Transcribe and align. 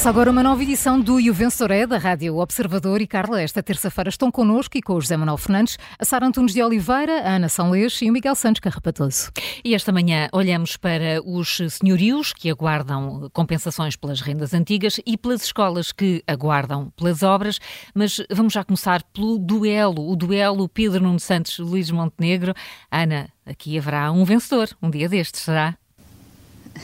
Começa 0.00 0.08
agora 0.08 0.30
uma 0.30 0.42
nova 0.42 0.62
edição 0.62 0.98
do 0.98 1.20
E 1.20 1.30
o 1.30 1.34
Vencedor 1.34 1.70
é 1.72 1.86
da 1.86 1.98
Rádio 1.98 2.38
Observador 2.38 3.02
e 3.02 3.06
Carla, 3.06 3.42
esta 3.42 3.62
terça-feira 3.62 4.08
estão 4.08 4.30
connosco 4.30 4.78
e 4.78 4.80
com 4.80 4.94
o 4.94 5.00
José 5.00 5.14
Manuel 5.14 5.36
Fernandes, 5.36 5.76
a 5.98 6.06
Sara 6.06 6.24
Antunes 6.24 6.54
de 6.54 6.62
Oliveira, 6.62 7.20
a 7.20 7.34
Ana 7.34 7.50
São 7.50 7.70
Lês 7.70 8.00
e 8.00 8.08
o 8.08 8.12
Miguel 8.14 8.34
Santos 8.34 8.60
Carrapatoso. 8.60 9.30
E 9.62 9.74
esta 9.74 9.92
manhã 9.92 10.30
olhamos 10.32 10.78
para 10.78 11.20
os 11.22 11.58
senhorios 11.68 12.32
que 12.32 12.48
aguardam 12.48 13.28
compensações 13.34 13.94
pelas 13.94 14.22
rendas 14.22 14.54
antigas 14.54 14.98
e 15.04 15.18
pelas 15.18 15.42
escolas 15.42 15.92
que 15.92 16.24
aguardam 16.26 16.90
pelas 16.96 17.22
obras, 17.22 17.60
mas 17.94 18.22
vamos 18.30 18.54
já 18.54 18.64
começar 18.64 19.02
pelo 19.02 19.38
duelo, 19.38 20.10
o 20.10 20.16
duelo 20.16 20.66
Pedro 20.66 21.02
Nuno 21.02 21.20
Santos 21.20 21.58
Luís 21.58 21.90
Montenegro. 21.90 22.54
Ana, 22.90 23.28
aqui 23.44 23.76
haverá 23.76 24.10
um 24.10 24.24
vencedor, 24.24 24.70
um 24.82 24.88
dia 24.88 25.10
destes, 25.10 25.42
será? 25.42 25.76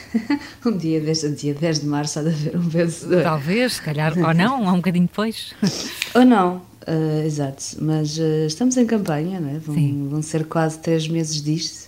um 0.64 0.77
dia, 0.77 1.00
desde 1.00 1.30
dia 1.30 1.55
10 1.55 1.80
de 1.80 1.86
março, 1.86 2.18
há 2.18 2.23
de 2.23 2.28
haver 2.28 2.56
um 2.56 2.68
vencedor. 2.68 3.23
Talvez, 3.23 3.74
se 3.74 3.82
calhar, 3.82 4.16
ou 4.19 4.34
não, 4.34 4.69
há 4.69 4.72
um 4.72 4.77
bocadinho 4.77 5.06
depois. 5.06 5.55
ou 6.14 6.24
não, 6.24 6.62
uh, 6.86 7.24
exato. 7.24 7.62
Mas 7.80 8.19
uh, 8.19 8.46
estamos 8.46 8.77
em 8.77 8.86
campanha, 8.86 9.41
não 9.41 9.50
é? 9.50 9.59
Vão, 9.59 10.09
vão 10.09 10.22
ser 10.22 10.46
quase 10.46 10.78
três 10.78 11.09
meses 11.09 11.42
disto. 11.42 11.86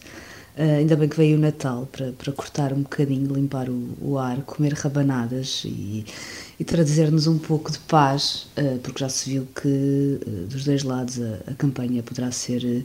Uh, 0.57 0.79
ainda 0.79 0.97
bem 0.97 1.09
que 1.09 1.17
veio 1.17 1.37
o 1.37 1.41
Natal 1.41 1.89
para, 1.91 2.11
para 2.13 2.33
cortar 2.33 2.73
um 2.73 2.83
bocadinho, 2.83 3.33
limpar 3.33 3.69
o, 3.69 3.97
o 4.01 4.19
ar, 4.19 4.39
comer 4.39 4.73
rabanadas 4.75 5.63
e, 5.65 6.05
e 6.59 6.65
trazer-nos 6.65 7.29
um 7.29 7.39
pouco 7.39 7.71
de 7.71 7.79
paz, 7.79 8.49
porque 8.83 8.99
já 8.99 9.09
se 9.09 9.31
viu 9.31 9.47
que 9.55 10.19
dos 10.51 10.65
dois 10.65 10.83
lados 10.83 11.21
a, 11.23 11.53
a 11.53 11.55
campanha 11.55 12.03
poderá 12.03 12.33
ser 12.33 12.85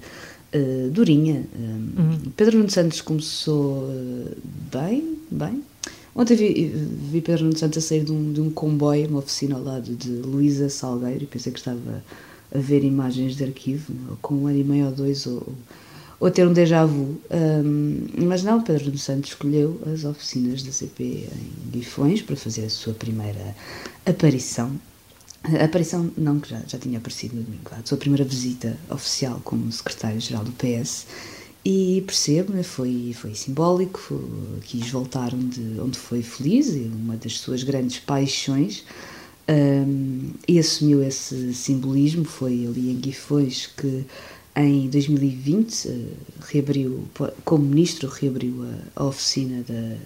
uh, 0.54 0.90
durinha. 0.90 1.46
uhum. 1.56 2.32
Pedro 2.36 2.58
Nuno 2.58 2.70
Santos 2.70 3.02
começou 3.02 3.84
uh, 3.84 4.38
bem, 4.72 5.18
bem. 5.30 5.64
Ontem 6.16 6.36
vi, 6.36 6.68
vi 7.12 7.22
Pedro 7.22 7.46
Nuno 7.46 7.58
Santos 7.58 7.84
a 7.84 7.88
sair 7.88 8.04
de 8.04 8.12
um, 8.12 8.32
de 8.32 8.40
um 8.40 8.50
comboio, 8.50 9.08
uma 9.08 9.20
oficina 9.20 9.56
ao 9.56 9.64
lado 9.64 9.96
de 9.96 10.10
Luísa 10.10 10.70
Salgueiro, 10.70 11.24
e 11.24 11.28
pensei 11.28 11.52
que 11.52 11.60
estava 11.60 12.04
a 12.54 12.58
ver 12.60 12.84
imagens 12.84 13.36
de 13.36 13.44
arquivo, 13.44 13.92
com 14.22 14.36
um 14.36 14.48
ano 14.48 14.60
e 14.60 14.64
meio 14.64 14.86
ou 14.86 14.92
dois, 14.92 15.26
ou, 15.26 15.48
ou 16.20 16.30
ter 16.30 16.48
um 16.48 16.54
déjà 16.54 16.86
vu. 16.86 17.18
Um, 17.32 18.06
mas 18.28 18.44
não, 18.44 18.62
Pedro 18.62 18.86
Nuno 18.86 18.98
Santos 19.00 19.32
escolheu 19.32 19.82
as 19.92 20.06
oficinas 20.06 20.62
da 20.62 20.72
CP 20.72 21.04
em 21.04 21.72
Guifões 21.72 22.22
para 22.22 22.36
fazer 22.36 22.66
a 22.66 22.70
sua 22.70 22.94
primeira 22.94 23.56
aparição 24.06 24.72
a 25.44 25.66
aparição, 25.66 26.10
não, 26.18 26.40
que 26.40 26.50
já, 26.50 26.62
já 26.66 26.78
tinha 26.78 26.98
aparecido 26.98 27.36
no 27.36 27.44
domingo, 27.44 27.70
a 27.72 27.86
sua 27.86 27.98
primeira 27.98 28.24
visita 28.24 28.78
oficial 28.90 29.42
como 29.44 29.70
secretário-geral 29.72 30.44
do 30.44 30.52
PS 30.54 31.06
e 31.66 32.04
percebo, 32.06 32.54
né, 32.54 32.64
foi, 32.64 33.14
foi 33.14 33.34
simbólico, 33.36 34.00
foi, 34.00 34.20
quis 34.62 34.90
voltar 34.90 35.34
onde, 35.34 35.62
onde 35.80 35.98
foi 35.98 36.22
feliz, 36.22 36.70
uma 36.70 37.16
das 37.16 37.40
suas 37.40 37.64
grandes 37.64 38.00
paixões, 38.00 38.84
um, 39.50 40.32
e 40.48 40.60
assumiu 40.60 41.04
esse 41.04 41.54
simbolismo, 41.54 42.24
foi 42.26 42.66
ali 42.66 42.92
em 42.92 42.96
Guifões 42.96 43.68
que 43.68 44.06
em 44.56 44.90
2020 44.90 45.88
uh, 45.88 45.92
eh, 45.92 46.06
reabriu, 46.42 47.08
como 47.44 47.66
ministro, 47.66 48.08
reabriu 48.08 48.64
a, 48.96 49.02
a 49.02 49.06
oficina 49.06 49.64
da, 49.68 49.98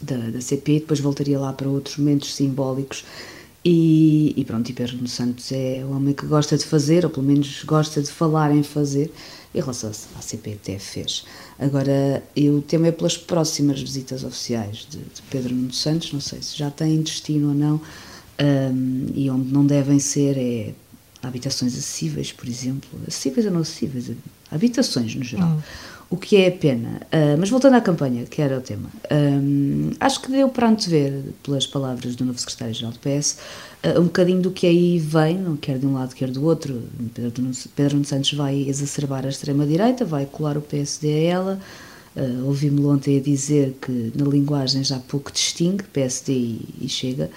da, 0.00 0.30
da 0.30 0.40
CP, 0.40 0.80
depois 0.80 1.00
voltaria 1.00 1.38
lá 1.38 1.52
para 1.52 1.68
outros 1.68 1.98
momentos 1.98 2.34
simbólicos 2.34 3.04
e, 3.68 4.32
e 4.36 4.44
pronto, 4.44 4.70
e 4.70 4.72
Pedro 4.72 5.08
Santos 5.08 5.50
é 5.50 5.84
um 5.84 5.96
homem 5.96 6.14
que 6.14 6.24
gosta 6.24 6.56
de 6.56 6.64
fazer, 6.64 7.04
ou 7.04 7.10
pelo 7.10 7.26
menos 7.26 7.64
gosta 7.64 8.00
de 8.00 8.08
falar 8.08 8.54
em 8.54 8.62
fazer, 8.62 9.12
em 9.52 9.58
relação 9.58 9.90
à 10.16 10.22
CPT 10.22 10.78
fez. 10.78 11.24
Agora, 11.58 12.22
eu 12.36 12.62
temo 12.62 12.86
é 12.86 12.92
pelas 12.92 13.16
próximas 13.18 13.80
visitas 13.80 14.22
oficiais 14.22 14.86
de, 14.88 14.98
de 14.98 15.20
Pedro 15.28 15.52
Nuno 15.52 15.72
Santos, 15.72 16.12
não 16.12 16.20
sei 16.20 16.40
se 16.42 16.56
já 16.56 16.70
têm 16.70 17.02
destino 17.02 17.48
ou 17.48 17.54
não, 17.54 17.80
um, 18.40 19.06
e 19.12 19.28
onde 19.28 19.52
não 19.52 19.66
devem 19.66 19.98
ser 19.98 20.38
é 20.38 20.72
habitações 21.20 21.72
acessíveis, 21.72 22.30
por 22.30 22.46
exemplo, 22.46 22.88
acessíveis 23.04 23.46
ou 23.46 23.52
não 23.52 23.62
acessíveis, 23.62 24.12
habitações 24.48 25.12
no 25.16 25.24
geral. 25.24 25.48
Hum 25.48 25.95
o 26.08 26.16
que 26.16 26.36
é 26.36 26.50
pena. 26.50 27.00
Uh, 27.06 27.36
mas 27.38 27.50
voltando 27.50 27.74
à 27.74 27.80
campanha, 27.80 28.24
que 28.24 28.40
era 28.40 28.56
o 28.56 28.60
tema, 28.60 28.88
um, 29.10 29.90
acho 29.98 30.22
que 30.22 30.30
deu 30.30 30.48
para 30.48 30.68
antever, 30.68 31.12
pelas 31.42 31.66
palavras 31.66 32.14
do 32.14 32.24
novo 32.24 32.38
secretário-geral 32.38 32.92
do 32.92 32.98
PS, 32.98 33.38
uh, 33.84 34.00
um 34.00 34.04
bocadinho 34.04 34.40
do 34.40 34.50
que 34.50 34.66
aí 34.66 34.98
vem, 34.98 35.56
quer 35.60 35.78
de 35.78 35.86
um 35.86 35.94
lado, 35.94 36.14
quer 36.14 36.30
do 36.30 36.44
outro. 36.44 36.82
Pedro, 37.12 37.50
Pedro 37.74 38.04
Santos 38.04 38.32
vai 38.34 38.56
exacerbar 38.68 39.26
a 39.26 39.28
extrema-direita, 39.28 40.04
vai 40.04 40.26
colar 40.26 40.56
o 40.56 40.60
PSD 40.60 41.08
a 41.08 41.22
ela. 41.22 41.60
Uh, 42.14 42.46
Ouvi-me 42.46 42.80
ontem 42.86 43.18
a 43.18 43.20
dizer 43.20 43.76
que 43.80 44.12
na 44.14 44.24
linguagem 44.24 44.82
já 44.82 44.98
pouco 44.98 45.30
distingue 45.30 45.84
PSD 45.84 46.32
e, 46.32 46.74
e 46.82 46.88
chega. 46.88 47.30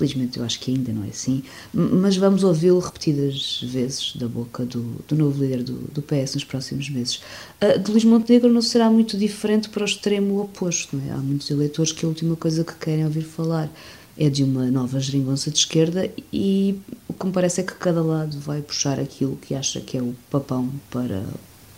Felizmente 0.00 0.38
eu 0.38 0.44
acho 0.46 0.58
que 0.58 0.70
ainda 0.70 0.90
não 0.94 1.04
é 1.04 1.08
assim, 1.08 1.42
mas 1.74 2.16
vamos 2.16 2.42
ouvi-lo 2.42 2.78
repetidas 2.78 3.62
vezes 3.62 4.16
da 4.16 4.26
boca 4.26 4.64
do, 4.64 4.96
do 5.06 5.14
novo 5.14 5.42
líder 5.44 5.62
do, 5.62 5.74
do, 5.92 6.00
PS 6.00 6.36
nos 6.36 6.44
próximos 6.44 6.88
meses. 6.88 7.20
Uh, 7.60 7.78
de 7.78 7.90
Luís 7.90 8.04
Montenegro 8.04 8.50
não 8.50 8.62
será 8.62 8.88
muito 8.88 9.18
diferente 9.18 9.68
para 9.68 9.82
o 9.82 9.84
extremo 9.84 10.40
oposto, 10.40 10.96
não 10.96 11.06
é? 11.06 11.12
Há 11.12 11.18
muitos 11.18 11.50
eleitores 11.50 11.92
que 11.92 12.06
a 12.06 12.08
última 12.08 12.34
coisa 12.34 12.64
que 12.64 12.72
querem 12.76 13.04
ouvir 13.04 13.24
falar 13.24 13.70
é 14.16 14.30
de 14.30 14.42
uma 14.42 14.70
nova 14.70 14.98
geringonça 14.98 15.50
de 15.50 15.58
esquerda 15.58 16.10
e 16.32 16.80
o 17.06 17.12
que 17.12 17.26
me 17.26 17.32
parece 17.32 17.60
é 17.60 17.64
que 17.64 17.74
cada 17.74 18.02
lado 18.02 18.40
vai 18.40 18.62
puxar 18.62 18.98
aquilo 18.98 19.36
que 19.36 19.54
acha 19.54 19.82
que 19.82 19.98
é 19.98 20.02
o 20.02 20.14
papão 20.30 20.72
para 20.90 21.22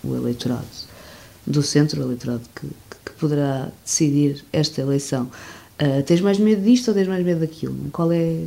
o 0.05 0.15
eleitorado 0.15 0.65
do 1.45 1.61
centro, 1.61 2.01
o 2.01 2.05
eleitorado 2.05 2.43
que, 2.55 2.69
que 3.05 3.13
poderá 3.19 3.73
decidir 3.85 4.45
esta 4.53 4.81
eleição. 4.81 5.29
Uh, 5.81 6.03
tens 6.05 6.21
mais 6.21 6.39
medo 6.39 6.63
disto 6.63 6.89
ou 6.89 6.95
tens 6.95 7.09
mais 7.09 7.25
medo 7.25 7.41
daquilo? 7.41 7.75
Qual 7.91 8.13
é, 8.13 8.45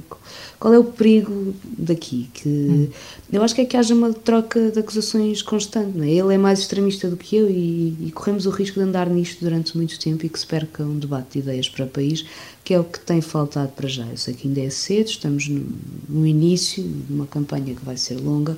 qual 0.57 0.73
é 0.73 0.79
o 0.79 0.83
perigo 0.85 1.53
daqui? 1.77 2.29
Que 2.33 2.47
hum. 2.47 2.87
Eu 3.33 3.43
acho 3.43 3.53
que 3.53 3.61
é 3.61 3.65
que 3.65 3.75
haja 3.75 3.93
uma 3.93 4.13
troca 4.13 4.71
de 4.71 4.79
acusações 4.79 5.41
constante. 5.41 5.99
É? 5.99 6.09
Ele 6.09 6.33
é 6.33 6.37
mais 6.37 6.59
extremista 6.59 7.09
do 7.09 7.17
que 7.17 7.35
eu 7.35 7.49
e, 7.49 7.95
e, 7.99 8.11
corremos 8.13 8.45
o 8.45 8.49
risco 8.51 8.79
de 8.79 8.85
andar 8.85 9.09
nisto 9.09 9.43
durante 9.43 9.75
muito 9.75 9.99
tempo 9.99 10.25
e 10.25 10.29
que 10.29 10.39
se 10.39 10.45
perca 10.45 10.83
um 10.83 10.97
debate 10.97 11.33
de 11.33 11.39
ideias 11.39 11.67
para 11.67 11.85
o 11.85 11.87
país, 11.87 12.23
que 12.63 12.73
é 12.73 12.79
o 12.79 12.83
que 12.83 12.99
tem 12.99 13.19
faltado 13.19 13.69
para 13.69 13.89
já. 13.89 14.05
Eu 14.05 14.17
sei 14.17 14.33
que 14.33 14.47
ainda 14.47 14.61
é 14.61 14.69
cedo, 14.69 15.07
estamos 15.07 15.49
no, 15.49 15.65
no 16.07 16.25
início 16.25 16.83
de 16.83 17.13
uma 17.13 17.25
campanha 17.25 17.75
que 17.75 17.83
vai 17.83 17.97
ser 17.97 18.15
longa, 18.15 18.55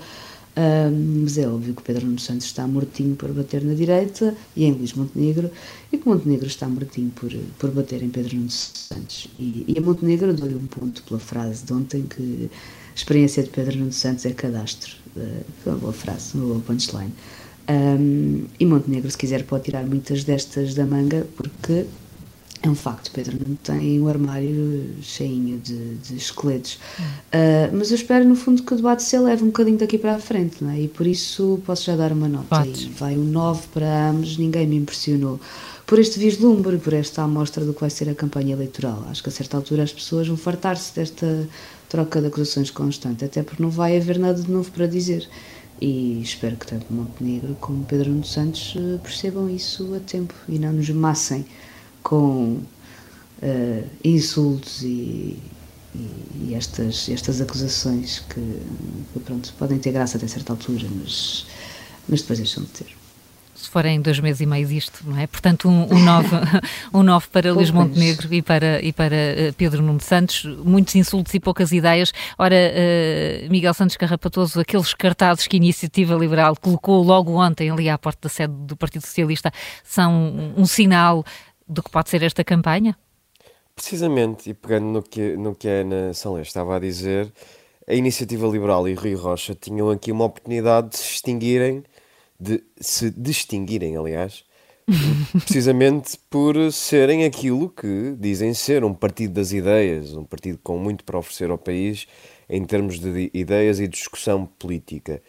mas 1.21 1.37
é 1.37 1.47
óbvio 1.47 1.73
que 1.75 1.83
Pedro 1.83 2.05
Nuno 2.05 2.19
Santos 2.19 2.47
está 2.47 2.67
mortinho 2.67 3.15
por 3.15 3.31
bater 3.31 3.63
na 3.63 3.73
direita 3.73 4.35
e 4.55 4.65
em 4.65 4.71
Luís 4.71 4.93
Montenegro, 4.93 5.51
e 5.91 5.97
que 5.97 6.07
Montenegro 6.07 6.47
está 6.47 6.67
mortinho 6.67 7.11
por, 7.11 7.31
por 7.59 7.71
bater 7.71 8.01
em 8.01 8.09
Pedro 8.09 8.35
Nuno 8.35 8.49
Santos. 8.49 9.27
E, 9.37 9.65
e 9.67 9.75
a 9.77 9.81
Montenegro 9.81 10.33
dou-lhe 10.33 10.55
um 10.55 10.65
ponto 10.65 11.03
pela 11.03 11.19
frase 11.19 11.63
de 11.63 11.73
ontem 11.73 12.03
que 12.03 12.49
a 12.91 12.95
experiência 12.95 13.43
de 13.43 13.49
Pedro 13.49 13.77
Nuno 13.77 13.93
Santos 13.93 14.25
é 14.25 14.31
cadastro. 14.31 14.95
Uh, 15.15 15.43
foi 15.63 15.73
uma 15.73 15.79
boa 15.79 15.93
frase, 15.93 16.35
uma 16.35 16.45
boa 16.45 16.59
punchline. 16.61 17.13
Um, 17.69 18.45
e 18.59 18.65
Montenegro, 18.65 19.11
se 19.11 19.17
quiser, 19.17 19.43
pode 19.43 19.65
tirar 19.65 19.85
muitas 19.85 20.23
destas 20.23 20.73
da 20.73 20.85
manga, 20.85 21.27
porque 21.35 21.85
é 22.67 22.71
um 22.71 22.75
facto, 22.75 23.11
Pedro 23.11 23.37
não 23.47 23.55
tem 23.55 23.99
um 23.99 24.07
armário 24.07 24.95
cheinho 25.01 25.57
de, 25.59 25.95
de 25.95 26.15
esqueletos. 26.15 26.79
Uh, 26.99 27.73
mas 27.73 27.91
eu 27.91 27.95
espero, 27.95 28.25
no 28.25 28.35
fundo, 28.35 28.63
que 28.63 28.73
o 28.73 28.75
debate 28.75 29.03
se 29.03 29.15
eleve 29.15 29.43
um 29.43 29.47
bocadinho 29.47 29.77
daqui 29.77 29.97
para 29.97 30.15
a 30.15 30.19
frente, 30.19 30.63
não 30.63 30.71
é? 30.71 30.81
E 30.81 30.87
por 30.87 31.07
isso 31.07 31.59
posso 31.65 31.85
já 31.85 31.95
dar 31.95 32.11
uma 32.11 32.27
nota. 32.27 32.63
Vai 32.97 33.17
um 33.17 33.23
9 33.23 33.67
para 33.73 34.09
ambos, 34.09 34.37
ninguém 34.37 34.67
me 34.67 34.75
impressionou. 34.75 35.39
Por 35.85 35.99
este 35.99 36.19
vislumbre, 36.19 36.77
por 36.77 36.93
esta 36.93 37.23
amostra 37.23 37.63
do 37.63 37.73
que 37.73 37.79
vai 37.79 37.89
ser 37.89 38.09
a 38.09 38.15
campanha 38.15 38.53
eleitoral. 38.53 39.05
Acho 39.09 39.23
que 39.23 39.29
a 39.29 39.31
certa 39.31 39.55
altura 39.55 39.83
as 39.83 39.93
pessoas 39.93 40.27
vão 40.27 40.35
fartar-se 40.35 40.93
desta 40.93 41.47
troca 41.87 42.19
de 42.19 42.27
acusações 42.27 42.69
constante, 42.69 43.23
até 43.23 43.41
porque 43.41 43.63
não 43.63 43.69
vai 43.69 43.95
haver 43.95 44.19
nada 44.19 44.41
de 44.41 44.51
novo 44.51 44.69
para 44.71 44.85
dizer. 44.85 45.27
E 45.79 46.19
espero 46.21 46.57
que 46.57 46.67
tanto 46.67 46.91
Montenegro 46.91 47.55
como 47.61 47.85
Pedro 47.85 48.09
Nuno 48.09 48.25
Santos 48.25 48.75
ah, 48.77 48.99
percebam 49.01 49.49
isso 49.49 49.93
a 49.95 49.99
tempo 49.99 50.33
e 50.49 50.59
não 50.59 50.73
nos 50.73 50.89
massem 50.89 51.45
com 52.07 52.61
uh, 53.43 53.87
insultos 54.01 54.81
e, 54.81 55.37
e, 55.93 56.53
estas, 56.55 57.09
estas 57.09 57.41
acusações 57.41 58.19
que, 58.29 58.61
que, 59.11 59.19
pronto, 59.19 59.53
podem 59.59 59.77
ter 59.77 59.91
graça 59.91 60.15
até 60.15 60.25
certa 60.25 60.53
altura, 60.53 60.87
mas, 61.01 61.45
mas 62.07 62.21
depois 62.21 62.39
deixam 62.39 62.63
de 62.63 62.69
ter 62.69 62.97
se 63.57 63.67
forem 63.71 63.99
dois 63.99 64.19
meses 64.19 64.39
e 64.39 64.45
meio 64.45 64.71
isto, 64.71 65.03
não 65.03 65.17
é? 65.17 65.25
Portanto, 65.25 65.67
um, 65.67 65.91
um, 65.91 65.99
nove, 65.99 66.29
um 66.93 67.01
nove 67.01 67.27
para 67.29 67.51
Luís 67.51 67.71
Montenegro 67.71 68.31
e 68.31 68.39
para, 68.39 68.79
e 68.83 68.93
para 68.93 69.15
uh, 69.15 69.53
Pedro 69.57 69.81
Nuno 69.81 69.99
Santos, 69.99 70.45
muitos 70.63 70.93
insultos 70.95 71.33
e 71.33 71.39
poucas 71.39 71.71
ideias. 71.71 72.13
Ora, 72.37 72.55
uh, 72.55 73.49
Miguel 73.49 73.73
Santos 73.73 73.97
Carrapatoso, 73.97 74.59
aqueles 74.59 74.93
cartazes 74.93 75.47
que 75.47 75.55
a 75.55 75.57
Iniciativa 75.57 76.13
Liberal 76.13 76.55
colocou 76.55 77.03
logo 77.03 77.33
ontem 77.33 77.71
ali 77.71 77.89
à 77.89 77.97
porta 77.97 78.27
da 78.27 78.29
sede 78.29 78.53
do 78.53 78.77
Partido 78.77 79.01
Socialista, 79.01 79.51
são 79.83 80.13
um, 80.13 80.61
um 80.61 80.65
sinal 80.67 81.25
do 81.67 81.83
que 81.83 81.89
pode 81.89 82.09
ser 82.09 82.23
esta 82.23 82.43
campanha? 82.43 82.97
Precisamente, 83.75 84.49
e 84.49 84.53
pegando 84.53 84.85
no 84.85 85.03
que, 85.03 85.37
no 85.37 85.53
que 85.53 85.67
a 85.67 85.81
Ana 85.81 86.13
Salé 86.13 86.41
estava 86.41 86.75
a 86.75 86.79
dizer, 86.79 87.31
a 87.87 87.93
Iniciativa 87.93 88.47
Liberal 88.47 88.87
e 88.87 88.93
Rui 88.93 89.13
Rocha 89.13 89.53
tinham 89.53 89.89
aqui 89.89 90.11
uma 90.11 90.25
oportunidade 90.25 90.89
de 90.89 90.97
se 90.97 91.13
extinguirem, 91.13 91.83
de 92.39 92.63
se 92.79 93.11
distinguirem, 93.11 93.95
aliás, 93.95 94.43
precisamente 95.43 96.17
por 96.29 96.71
serem 96.71 97.25
aquilo 97.25 97.69
que 97.69 98.15
dizem 98.19 98.53
ser 98.53 98.83
um 98.83 98.93
partido 98.93 99.33
das 99.33 99.51
ideias, 99.51 100.13
um 100.13 100.23
partido 100.23 100.59
com 100.63 100.77
muito 100.77 101.03
para 101.03 101.19
oferecer 101.19 101.49
ao 101.49 101.57
país 101.57 102.07
em 102.49 102.63
termos 102.65 102.99
de 102.99 103.29
ideias 103.33 103.79
e 103.79 103.87
discussão 103.87 104.45
política. 104.45 105.21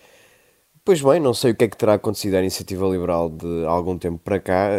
Pois 0.85 1.02
bem, 1.02 1.20
não 1.20 1.35
sei 1.35 1.50
o 1.50 1.55
que 1.55 1.64
é 1.64 1.69
que 1.69 1.76
terá 1.76 1.94
acontecido 1.94 2.37
à 2.37 2.40
iniciativa 2.40 2.87
liberal 2.87 3.29
de 3.29 3.67
algum 3.67 3.99
tempo 3.99 4.19
para 4.19 4.40
cá, 4.40 4.70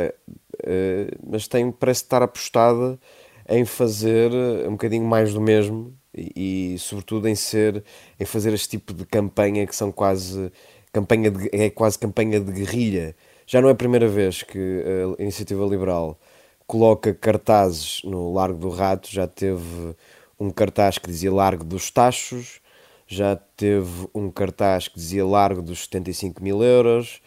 mas 1.27 1.47
tem, 1.47 1.71
parece 1.71 2.03
estar 2.03 2.21
apostada 2.21 2.99
em 3.47 3.65
fazer 3.65 4.31
um 4.67 4.71
bocadinho 4.71 5.05
mais 5.05 5.33
do 5.33 5.41
mesmo 5.41 5.93
e, 6.13 6.73
e, 6.73 6.79
sobretudo 6.79 7.27
em 7.27 7.35
ser 7.35 7.83
em 8.19 8.25
fazer 8.25 8.53
este 8.53 8.69
tipo 8.69 8.93
de 8.93 9.05
campanha 9.05 9.65
que 9.65 9.75
são 9.75 9.91
quase 9.91 10.51
campanha 10.91 11.31
de, 11.31 11.49
é 11.51 11.69
quase 11.69 11.97
campanha 11.97 12.39
de 12.39 12.51
guerrilha. 12.51 13.15
Já 13.45 13.61
não 13.61 13.69
é 13.69 13.71
a 13.71 13.75
primeira 13.75 14.07
vez 14.07 14.43
que 14.43 14.83
a 15.17 15.21
Iniciativa 15.21 15.65
Liberal 15.65 16.19
coloca 16.67 17.13
cartazes 17.13 18.01
no 18.03 18.31
Largo 18.31 18.59
do 18.59 18.69
Rato, 18.69 19.09
já 19.11 19.27
teve 19.27 19.95
um 20.39 20.51
cartaz 20.51 20.99
que 20.99 21.07
dizia 21.07 21.33
Largo 21.33 21.63
dos 21.63 21.89
Tachos, 21.89 22.61
já 23.07 23.35
teve 23.35 24.07
um 24.13 24.29
cartaz 24.29 24.87
que 24.87 24.95
dizia 24.95 25.25
Largo 25.25 25.63
dos 25.63 25.85
75 25.85 26.43
mil 26.43 26.61
euros, 26.63 27.21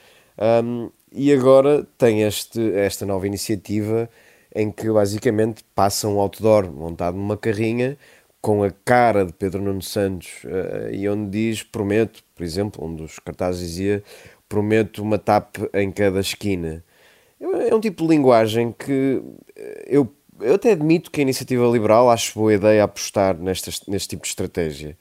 um, 0.65 0.91
e 1.13 1.33
agora 1.33 1.87
tem 1.99 2.23
este, 2.23 2.73
esta 2.75 3.05
nova 3.05 3.27
iniciativa 3.27 4.09
em 4.55 4.71
que 4.71 4.91
basicamente 4.91 5.65
passa 5.75 6.09
um 6.09 6.19
outdoor 6.19 6.71
montado 6.71 7.17
numa 7.17 7.37
carrinha 7.37 7.97
com 8.41 8.63
a 8.65 8.71
cara 8.85 9.25
de 9.25 9.33
Pedro 9.33 9.63
Nuno 9.63 9.83
Santos 9.83 10.43
uh, 10.45 10.93
e 10.93 11.09
onde 11.09 11.31
diz, 11.31 11.63
prometo, 11.63 12.25
por 12.35 12.43
exemplo, 12.43 12.85
um 12.85 12.95
dos 12.95 13.19
cartazes 13.19 13.61
dizia 13.61 14.03
prometo 14.49 15.03
uma 15.03 15.19
TAP 15.19 15.57
em 15.73 15.91
cada 15.91 16.21
esquina. 16.21 16.85
É 17.41 17.75
um 17.75 17.81
tipo 17.81 18.03
de 18.03 18.09
linguagem 18.11 18.71
que 18.71 19.23
eh, 19.57 19.85
eu, 19.89 20.15
eu 20.39 20.55
até 20.55 20.73
admito 20.73 21.11
que 21.11 21.21
a 21.21 21.23
iniciativa 21.23 21.67
liberal 21.67 22.11
acho 22.11 22.39
boa 22.39 22.53
ideia 22.53 22.85
apostar 22.85 23.37
nestas, 23.39 23.81
neste 23.89 24.11
tipo 24.11 24.23
de 24.23 24.29
estratégia. 24.29 24.97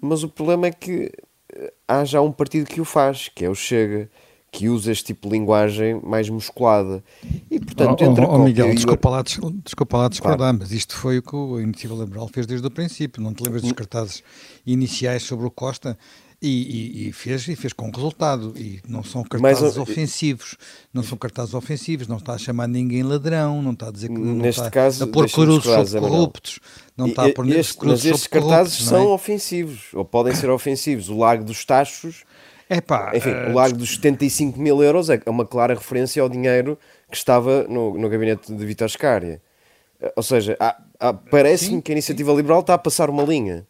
Mas 0.00 0.24
o 0.24 0.28
problema 0.28 0.66
é 0.66 0.72
que 0.72 1.12
eh, 1.54 1.72
há 1.86 2.04
já 2.04 2.20
um 2.20 2.32
partido 2.32 2.66
que 2.66 2.80
o 2.80 2.84
faz, 2.84 3.28
que 3.28 3.44
é 3.44 3.48
o 3.48 3.54
Chega, 3.54 4.10
que 4.56 4.70
usa 4.70 4.90
este 4.90 5.04
tipo 5.04 5.28
de 5.28 5.36
linguagem 5.36 6.00
mais 6.02 6.30
musculada. 6.30 7.04
E, 7.50 7.60
portanto, 7.60 8.02
oh, 8.02 8.22
oh, 8.22 8.36
oh 8.36 8.38
Miguel, 8.38 8.74
desculpa 8.74 9.10
lá, 9.10 9.22
desculpa 9.22 9.98
lá 9.98 10.08
discordar, 10.08 10.38
claro. 10.38 10.58
mas 10.60 10.72
isto 10.72 10.96
foi 10.96 11.18
o 11.18 11.22
que 11.22 11.36
a 11.36 11.60
Iniciativa 11.60 11.94
Liberal 11.94 12.26
fez 12.28 12.46
desde 12.46 12.66
o 12.66 12.70
princípio. 12.70 13.22
Não 13.22 13.34
te 13.34 13.42
lembras 13.42 13.60
dos 13.60 13.72
cartazes 13.72 14.22
iniciais 14.66 15.24
sobre 15.24 15.46
o 15.46 15.50
Costa? 15.50 15.98
E, 16.40 16.48
e, 16.48 17.08
e, 17.08 17.12
fez, 17.12 17.46
e 17.48 17.54
fez 17.56 17.74
com 17.74 17.90
resultado. 17.90 18.54
E 18.56 18.80
não 18.88 19.04
são 19.04 19.22
cartazes 19.24 19.62
Mas, 19.62 19.76
ofensivos. 19.76 20.56
Não 20.92 21.02
são 21.02 21.18
cartazes 21.18 21.52
ofensivos. 21.52 22.08
Não 22.08 22.16
está 22.16 22.32
a 22.32 22.38
chamar 22.38 22.66
ninguém 22.66 23.02
ladrão. 23.02 23.60
Não 23.60 23.72
está 23.72 23.88
a 23.88 23.90
dizer 23.90 24.08
que 24.08 24.18
não 24.18 24.36
neste 24.36 24.60
está 24.60 24.70
caso, 24.70 25.04
a 25.04 25.06
pôr 25.06 25.30
cruzes 25.30 25.64
sobre 25.64 26.00
corruptos. 26.00 26.60
Não 26.96 27.08
está 27.08 27.26
a 27.26 27.32
pôr 27.32 27.46
este, 27.50 27.76
cruzes 27.76 28.04
Mas 28.04 28.14
estes 28.14 28.26
cartazes 28.26 28.84
são 28.84 29.02
é? 29.02 29.06
ofensivos. 29.08 29.88
Ou 29.92 30.04
podem 30.04 30.34
ser 30.34 30.48
ofensivos. 30.48 31.10
O 31.10 31.18
Lago 31.18 31.44
dos 31.44 31.62
Tachos. 31.62 32.24
Epá, 32.68 33.12
Enfim, 33.14 33.30
uh, 33.30 33.50
o 33.50 33.54
Lago 33.54 33.76
dos 33.76 33.94
75 33.94 34.60
mil 34.60 34.82
euros 34.82 35.08
é 35.08 35.20
uma 35.26 35.46
clara 35.46 35.74
referência 35.74 36.20
ao 36.20 36.28
dinheiro 36.28 36.78
que 37.10 37.16
estava 37.16 37.64
no, 37.64 37.96
no 37.96 38.08
gabinete 38.08 38.52
de 38.52 38.66
Vitor 38.66 38.88
Scária. 38.88 39.40
Ou 40.14 40.22
seja, 40.22 40.58
parece-me 41.30 41.80
que 41.80 41.92
a 41.92 41.94
iniciativa 41.94 42.32
liberal 42.32 42.60
está 42.60 42.74
a 42.74 42.78
passar 42.78 43.08
uma 43.08 43.22
linha 43.22 43.66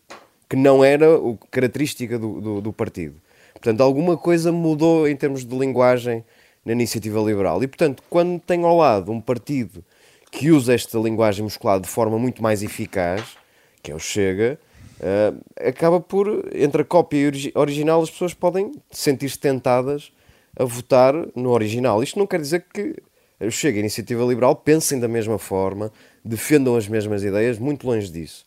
que 0.48 0.56
não 0.56 0.84
era 0.84 1.18
o, 1.18 1.38
característica 1.50 2.18
do, 2.18 2.40
do, 2.40 2.60
do, 2.60 2.72
partido. 2.72 3.14
Portanto, 3.52 3.80
alguma 3.80 4.16
coisa 4.16 4.50
mudou 4.50 5.08
em 5.08 5.16
termos 5.16 5.44
de 5.44 5.56
linguagem 5.56 6.24
na 6.64 6.72
iniciativa 6.72 7.20
liberal. 7.20 7.62
E, 7.62 7.66
portanto, 7.66 8.02
quando 8.08 8.40
tem 8.40 8.64
ao 8.64 8.76
lado 8.76 9.12
um 9.12 9.20
partido 9.20 9.84
que 10.30 10.50
usa 10.50 10.74
esta 10.74 10.98
linguagem 10.98 11.44
musculada 11.44 11.82
de 11.82 11.88
forma 11.88 12.18
muito 12.18 12.42
mais 12.42 12.62
eficaz, 12.62 13.36
que 13.82 13.90
é 13.90 13.94
o 13.94 13.98
Chega, 13.98 14.58
uh, 15.00 15.40
acaba 15.56 16.00
por, 16.00 16.48
entre 16.54 16.82
a 16.82 16.84
cópia 16.84 17.18
e 17.18 17.52
o 17.54 17.60
original, 17.60 18.02
as 18.02 18.10
pessoas 18.10 18.34
podem 18.34 18.72
sentir-se 18.90 19.38
tentadas 19.38 20.12
a 20.58 20.64
votar 20.64 21.14
no 21.34 21.50
original. 21.50 22.02
Isto 22.02 22.18
não 22.18 22.26
quer 22.26 22.40
dizer 22.40 22.64
que 22.72 22.96
o 23.40 23.50
Chega 23.50 23.76
e 23.76 23.80
a 23.80 23.80
Iniciativa 23.80 24.24
Liberal 24.24 24.56
pensem 24.56 24.98
da 24.98 25.08
mesma 25.08 25.38
forma, 25.38 25.92
defendam 26.24 26.76
as 26.76 26.88
mesmas 26.88 27.22
ideias, 27.22 27.58
muito 27.58 27.86
longe 27.86 28.10
disso. 28.10 28.46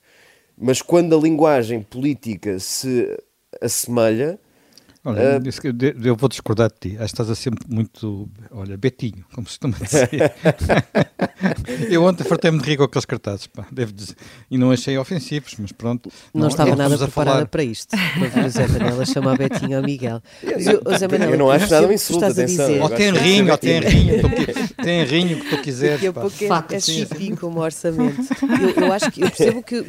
Mas 0.57 0.81
quando 0.81 1.15
a 1.15 1.21
linguagem 1.21 1.81
política 1.81 2.59
se 2.59 3.07
assemelha. 3.61 4.39
Olha, 5.05 5.39
uh, 5.39 6.05
eu 6.05 6.13
vou 6.13 6.27
discordar 6.27 6.69
de 6.69 6.89
ti. 6.89 6.97
Acho 6.97 7.05
que 7.05 7.21
estás 7.21 7.29
a 7.29 7.35
ser 7.35 7.53
muito, 7.69 8.29
olha, 8.51 8.75
betinho, 8.75 9.23
como 9.33 9.47
se 9.47 9.57
costuma 9.57 9.77
dizer. 9.77 10.33
eu 11.89 12.03
ontem 12.03 12.25
fartei-me 12.25 12.59
de 12.59 12.65
rir 12.65 12.75
com 12.75 12.83
aqueles 12.83 13.05
cartazes, 13.05 13.47
pá, 13.47 13.65
devo 13.71 13.93
dizer. 13.93 14.15
E 14.51 14.57
não 14.57 14.71
achei 14.71 14.97
ofensivos, 14.97 15.55
mas 15.57 15.71
pronto. 15.71 16.11
Não, 16.33 16.41
não 16.41 16.47
estava 16.49 16.75
nada 16.75 16.97
preparada 16.97 17.37
falar. 17.37 17.47
para 17.47 17.63
isto. 17.63 17.95
Para 18.31 18.45
o 18.45 18.49
Zé 18.49 18.67
Manela 18.67 19.05
chamar 19.05 19.37
Betinho 19.37 19.77
ao 19.77 19.83
Miguel. 19.83 20.21
Eu, 20.43 20.97
Zé 20.97 21.07
Manela, 21.07 21.31
eu 21.31 21.37
não 21.37 21.49
acho 21.49 21.71
nada 21.71 21.87
um 21.87 21.91
insulto, 21.93 22.25
atenção. 22.25 22.81
Ou 22.81 22.89
tem 22.89 23.11
rinho, 23.11 23.51
ou 23.51 23.57
tem 23.57 23.79
rinho, 23.79 24.21
tem 24.83 25.05
rinho 25.05 25.39
que 25.39 25.49
tu 25.49 25.61
quiseres. 25.61 25.95
Daqui 25.95 26.07
a 26.07 26.13
pouco 26.13 26.35
é, 26.43 27.31
é 27.31 27.35
como 27.37 27.61
orçamento. 27.61 28.21
Eu, 28.61 28.83
eu 28.83 28.91
acho 28.91 29.09
que, 29.11 29.21
eu 29.21 29.31
percebo 29.31 29.63
que 29.63 29.75
eu 29.75 29.85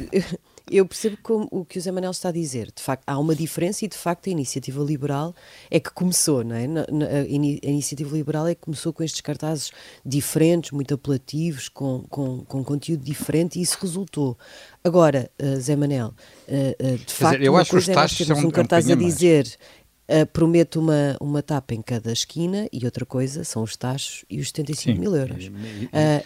percebo 0.87 1.19
como, 1.23 1.49
o 1.51 1.65
que 1.65 1.79
o 1.79 1.81
Zé 1.81 1.91
Manuel 1.91 2.11
está 2.11 2.29
a 2.29 2.33
dizer. 2.33 2.73
De 2.75 2.83
facto, 2.83 3.03
há 3.07 3.19
uma 3.19 3.35
diferença 3.35 3.85
e, 3.85 3.89
de 3.89 3.97
facto, 3.97 4.29
a 4.29 4.31
iniciativa 4.31 4.83
liberal 4.83 5.35
é 5.71 5.81
que 5.81 5.91
começou, 5.91 6.45
não 6.45 6.57
é? 6.57 6.65
A, 6.65 7.69
iniciativa 7.69 8.15
liberal 8.17 8.47
é 8.47 8.55
que 8.55 8.61
começou 8.61 8.93
com 8.93 9.03
estes 9.03 9.21
cartazes 9.21 9.73
diferentes, 10.05 10.71
muito 10.71 10.95
apelativos, 10.95 11.69
com, 11.69 12.05
com, 12.09 12.45
com 12.45 12.65
conteúdo 12.65 13.05
diferente 13.05 13.59
e 13.59 13.63
isso 13.63 13.79
resultou. 13.81 14.37
Agora, 14.83 15.31
uh, 15.43 15.61
Zé 15.61 15.77
Manel, 15.77 16.09
uh, 16.09 16.13
uh, 16.13 16.99
de 16.99 17.13
facto, 17.13 17.39
dizer, 17.39 17.43
eu 17.43 17.57
acho 17.57 17.71
que 17.71 17.77
os 17.77 17.89
é 17.89 17.95
nós 17.95 18.17
termos 18.17 18.45
um 18.45 18.51
cartaz 18.51 18.89
um 18.89 18.93
a 18.93 18.95
dizer 18.95 19.47
Uh, 20.11 20.27
promete 20.27 20.77
uma, 20.77 21.17
uma 21.21 21.41
tapa 21.41 21.73
em 21.73 21.81
cada 21.81 22.13
esquina 22.13 22.67
e 22.73 22.85
outra 22.85 23.07
coisa 23.07 23.45
são 23.45 23.63
os 23.63 23.77
taxos 23.77 24.25
e 24.29 24.41
os 24.41 24.49
75 24.49 24.97
Sim. 24.97 25.01
mil 25.01 25.15
euros. 25.15 25.45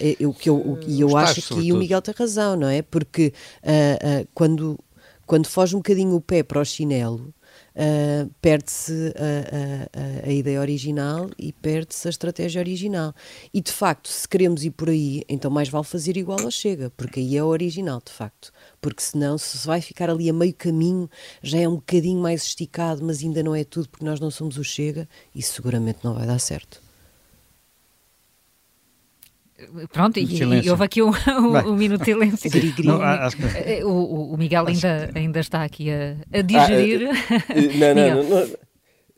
E, 0.01 0.25
uh, 0.25 0.33
que 0.33 0.49
eu, 0.49 0.79
e 0.87 1.03
eu 1.03 1.17
acho 1.19 1.43
taxos, 1.43 1.59
que 1.59 1.71
o 1.71 1.77
Miguel 1.77 2.01
tem 2.01 2.15
razão, 2.17 2.57
não 2.57 2.69
é? 2.69 2.81
Porque 2.81 3.35
uh, 3.63 4.27
quando, 4.33 4.79
quando 5.27 5.47
foge 5.47 5.77
um 5.77 5.81
bocadinho 5.81 6.15
o 6.15 6.21
pé 6.21 6.43
para 6.43 6.61
o 6.61 6.65
chinelo, 6.65 7.35
uh, 7.75 8.31
perde-se 8.41 9.13
a, 9.17 10.27
a, 10.27 10.29
a, 10.29 10.33
ideia 10.33 10.61
original 10.61 11.29
e 11.39 11.53
perde-se 11.53 12.07
a 12.09 12.11
estratégia 12.11 12.61
original. 12.61 13.15
E 13.53 13.61
de 13.61 13.73
facto, 13.73 14.09
se 14.09 14.29
queremos 14.29 14.65
ir 14.65 14.71
por 14.71 14.89
aí, 14.89 15.23
então 15.29 15.51
mais 15.51 15.69
vale 15.69 15.85
fazer 15.85 16.17
igual 16.17 16.41
ao 16.41 16.51
Chega, 16.51 16.91
porque 16.97 17.21
aí 17.21 17.37
é 17.37 17.43
o 17.43 17.49
original, 17.49 18.01
de 18.05 18.13
facto. 18.13 18.53
Porque 18.85 19.01
senão, 19.01 19.39
se 19.39 19.67
vai 19.67 19.81
ficar 19.81 20.11
ali 20.11 20.29
a 20.29 20.33
meio 20.35 20.53
caminho, 20.53 21.09
já 21.43 21.59
é 21.59 21.67
um 21.67 21.77
bocadinho 21.77 22.21
mais 22.21 22.43
esticado, 22.43 23.03
mas 23.03 23.23
ainda 23.23 23.43
não 23.43 23.55
é 23.55 23.65
tudo, 23.65 23.89
porque 23.89 24.05
nós 24.05 24.21
não 24.21 24.31
somos 24.31 24.59
o 24.59 24.63
Chega, 24.63 25.09
isso 25.35 25.55
seguramente 25.55 26.01
não 26.05 26.13
vai 26.13 26.27
dar 26.27 26.39
certo. 26.39 26.83
Pronto, 29.91 30.19
e, 30.19 30.25
e, 30.27 30.71
houve 30.71 30.85
aqui 30.85 31.03
um, 31.03 31.09
um, 31.09 31.71
um 31.71 31.77
minuto 31.77 32.01
de 32.01 32.05
silêncio. 32.05 32.51
Não, 32.85 33.01
acho 33.01 33.39
que... 33.39 33.43
Eh, 33.57 33.83
o, 33.87 34.35
o 34.35 34.37
Miguel 34.37 34.67
ainda, 34.67 35.09
que... 35.11 35.19
ainda 35.19 35.41
está 35.41 35.65
aqui 35.65 35.89
a, 35.91 36.17
a 36.31 36.43
digerir. 36.43 37.09
Ah, 37.09 37.95
não, 37.95 38.23
não, 38.23 38.47
não, 38.47 38.57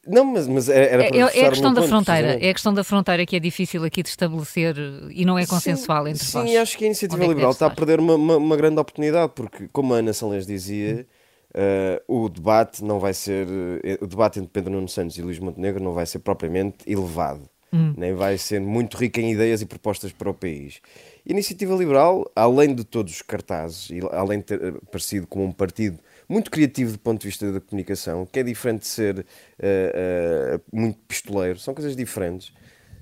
não, 0.07 0.25
mas, 0.25 0.47
mas 0.47 0.69
era 0.69 1.09
para 1.09 1.17
é, 1.17 1.21
é, 1.21 1.41
é 1.41 1.47
a 1.47 1.51
questão 1.51 1.73
da 1.73 1.81
ponto, 1.81 1.89
fronteira. 1.89 2.45
É 2.45 2.51
a 2.51 2.53
questão 2.53 2.75
da 2.75 2.85
fronteira 2.85 3.27
que 3.27 3.37
é 3.37 3.41
difícil 3.41 3.85
aqui 3.85 4.03
de 4.03 4.09
estabelecer 4.09 4.77
e 5.11 5.25
não 5.25 5.39
é 5.39 5.47
consensual 5.47 6.05
sim, 6.05 6.11
entre 6.11 6.25
sim, 6.25 6.33
vós. 6.33 6.51
Sim, 6.51 6.57
acho 6.57 6.79
que 6.79 6.85
a 6.85 6.87
Iniciativa 6.87 7.25
é 7.25 7.29
Liberal 7.29 7.51
está 7.51 7.67
a 7.67 7.71
perder 7.71 8.01
uma, 8.01 8.15
uma, 8.15 8.37
uma, 8.37 8.57
grande 8.57 8.79
oportunidade, 8.79 9.33
porque, 9.35 9.69
como 9.73 9.95
a 9.95 9.99
Ana 9.99 10.13
Salles 10.13 10.47
dizia, 10.47 11.07
uh, 11.55 12.25
o 12.25 12.29
debate 12.29 12.85
não 12.85 12.99
vai 12.99 13.15
ser. 13.15 13.47
Uh, 13.47 14.05
o 14.05 14.07
debate 14.07 14.39
entre 14.39 14.51
Pedro 14.51 14.73
Nuno 14.73 14.89
Santos 14.89 15.17
e 15.19 15.23
Luís 15.23 15.39
Montenegro 15.39 15.83
não 15.83 15.93
vai 15.93 16.07
ser 16.07 16.21
propriamente 16.21 16.79
elevado 16.87 17.49
hum. 17.73 17.95
nem 17.97 18.15
vai 18.15 18.39
ser 18.39 18.61
muito 18.61 18.97
rica 18.97 19.21
em 19.21 19.33
ideias 19.33 19.61
e 19.61 19.67
propostas 19.67 20.13
para 20.13 20.31
o 20.31 20.35
país. 20.35 20.81
A 21.29 21.33
Iniciativa 21.33 21.75
Liberal, 21.75 22.31
além 22.35 22.75
de 22.75 22.85
todos 22.85 23.13
os 23.13 23.23
cartazes, 23.23 23.91
e 23.91 24.01
além 24.13 24.39
de 24.39 24.45
ter 24.45 24.63
eh, 24.63 24.73
parecido 24.91 25.27
como 25.27 25.45
um 25.45 25.53
partido 25.53 25.99
muito 26.28 26.50
criativo 26.50 26.92
do 26.92 26.99
ponto 26.99 27.21
de 27.21 27.26
vista 27.26 27.50
da 27.52 27.61
comunicação, 27.61 28.26
que 28.26 28.38
é 28.38 28.42
diferente 28.42 28.80
de 28.80 28.88
ser 28.88 29.18
uh, 29.18 29.23
uh, 29.23 30.62
muito 30.73 30.99
pistoleiro, 31.06 31.59
são 31.59 31.75
coisas 31.75 31.95
diferentes. 31.97 32.49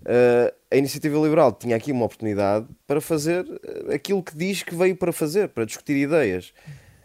Uh, 0.02 0.52
a 0.70 0.76
Iniciativa 0.76 1.18
Liberal 1.18 1.52
tinha 1.52 1.76
aqui 1.76 1.90
uma 1.90 2.04
oportunidade 2.04 2.66
para 2.86 3.00
fazer 3.00 3.46
aquilo 3.92 4.22
que 4.22 4.36
diz 4.36 4.62
que 4.62 4.74
veio 4.74 4.94
para 4.94 5.12
fazer, 5.12 5.48
para 5.48 5.64
discutir 5.64 5.96
ideias. 5.96 6.52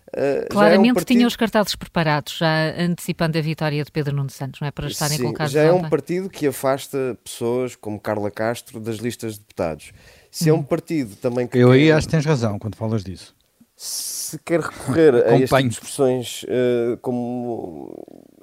Uh, 0.09 0.49
Claramente 0.49 0.89
é 0.89 0.91
um 0.91 0.95
partido... 0.95 1.17
tinha 1.17 1.27
os 1.27 1.35
cartazes 1.35 1.75
preparados, 1.75 2.37
já 2.37 2.73
antecipando 2.77 3.37
a 3.37 3.41
vitória 3.41 3.83
de 3.83 3.91
Pedro 3.91 4.15
Nuno 4.15 4.29
Santos, 4.29 4.59
não 4.59 4.67
é? 4.67 4.71
Para 4.71 4.87
estarem 4.87 5.17
Sim, 5.17 5.23
colocados 5.23 5.53
Já 5.53 5.61
é 5.61 5.71
um 5.71 5.87
partido 5.87 6.29
que 6.29 6.47
afasta 6.47 7.17
pessoas 7.23 7.75
como 7.75 7.99
Carla 7.99 8.31
Castro 8.31 8.79
das 8.79 8.97
listas 8.97 9.33
de 9.33 9.39
deputados. 9.39 9.91
Se 10.31 10.51
hum. 10.51 10.55
é 10.55 10.57
um 10.57 10.63
partido 10.63 11.15
também 11.15 11.47
que. 11.47 11.57
Eu 11.57 11.71
aí 11.71 11.91
acho 11.91 12.07
que 12.07 12.11
tens 12.11 12.25
razão 12.25 12.57
quando 12.57 12.75
falas 12.75 13.03
disso. 13.03 13.35
Se 13.81 14.37
quer 14.39 14.59
recorrer 14.59 15.15
a 15.15 15.39
estas 15.39 15.57
tipo 15.57 15.69
expressões 15.69 16.43
uh, 16.43 16.97
como 16.97 17.97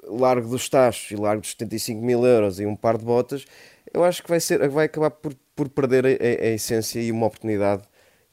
largo 0.07 0.49
dos 0.49 0.67
tachos 0.67 1.11
e 1.11 1.15
largo 1.15 1.41
dos 1.41 1.51
75 1.51 2.01
mil 2.03 2.25
euros 2.25 2.59
e 2.59 2.65
um 2.65 2.75
par 2.75 2.97
de 2.97 3.05
botas, 3.05 3.45
eu 3.93 4.03
acho 4.03 4.23
que 4.23 4.29
vai, 4.29 4.39
ser, 4.39 4.67
vai 4.67 4.87
acabar 4.87 5.11
por, 5.11 5.35
por 5.55 5.69
perder 5.69 6.07
a, 6.07 6.09
a, 6.09 6.47
a 6.47 6.53
essência 6.55 6.99
e 6.99 7.11
uma 7.11 7.27
oportunidade 7.27 7.83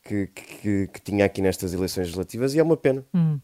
que, 0.03 0.29
que, 0.29 0.87
que, 0.87 1.01
tinha 1.03 1.27
aqui 1.27 1.43
nestas 1.43 1.75
eleições 1.75 2.05
legislativas 2.05 2.55
e 2.55 2.59
é 2.59 2.63
uma 2.63 2.77
pena. 2.77 3.05
Hum. 3.13 3.39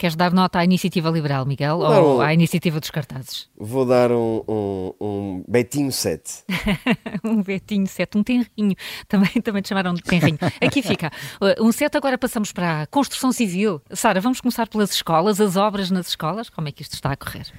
Queres 0.00 0.16
dar 0.16 0.32
nota 0.32 0.58
à 0.58 0.64
iniciativa 0.64 1.10
liberal, 1.10 1.44
Miguel, 1.44 1.80
ou 1.80 2.16
um, 2.16 2.20
à 2.22 2.32
iniciativa 2.32 2.80
dos 2.80 2.88
cartazes? 2.88 3.50
Vou 3.54 3.84
dar 3.84 4.10
um, 4.10 4.42
um, 4.48 4.92
um 4.98 5.44
Betinho 5.46 5.92
7. 5.92 6.42
um 7.22 7.42
Betinho 7.42 7.86
7, 7.86 8.16
um 8.16 8.22
tenrinho. 8.22 8.74
Também, 9.06 9.30
também 9.44 9.60
te 9.60 9.68
chamaram 9.68 9.92
de 9.92 10.00
tenrinho. 10.00 10.38
Aqui 10.58 10.80
fica. 10.80 11.12
Uh, 11.38 11.62
um 11.62 11.70
7, 11.70 11.98
agora 11.98 12.16
passamos 12.16 12.50
para 12.50 12.80
a 12.80 12.86
construção 12.86 13.30
civil. 13.30 13.82
Sara, 13.92 14.22
vamos 14.22 14.40
começar 14.40 14.66
pelas 14.68 14.90
escolas, 14.90 15.38
as 15.38 15.56
obras 15.56 15.90
nas 15.90 16.08
escolas. 16.08 16.48
Como 16.48 16.66
é 16.66 16.72
que 16.72 16.80
isto 16.80 16.94
está 16.94 17.12
a 17.12 17.16
correr? 17.16 17.52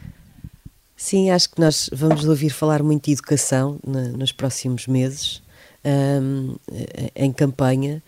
Sim, 0.95 1.29
acho 1.29 1.47
que 1.47 1.61
nós 1.61 1.91
vamos 1.93 2.25
ouvir 2.25 2.49
falar 2.49 2.81
muito 2.81 3.05
de 3.05 3.11
educação 3.11 3.79
na, 3.85 4.05
nos 4.07 4.31
próximos 4.31 4.87
meses, 4.87 5.43
um, 5.85 6.55
em 7.15 7.31
campanha. 7.31 8.01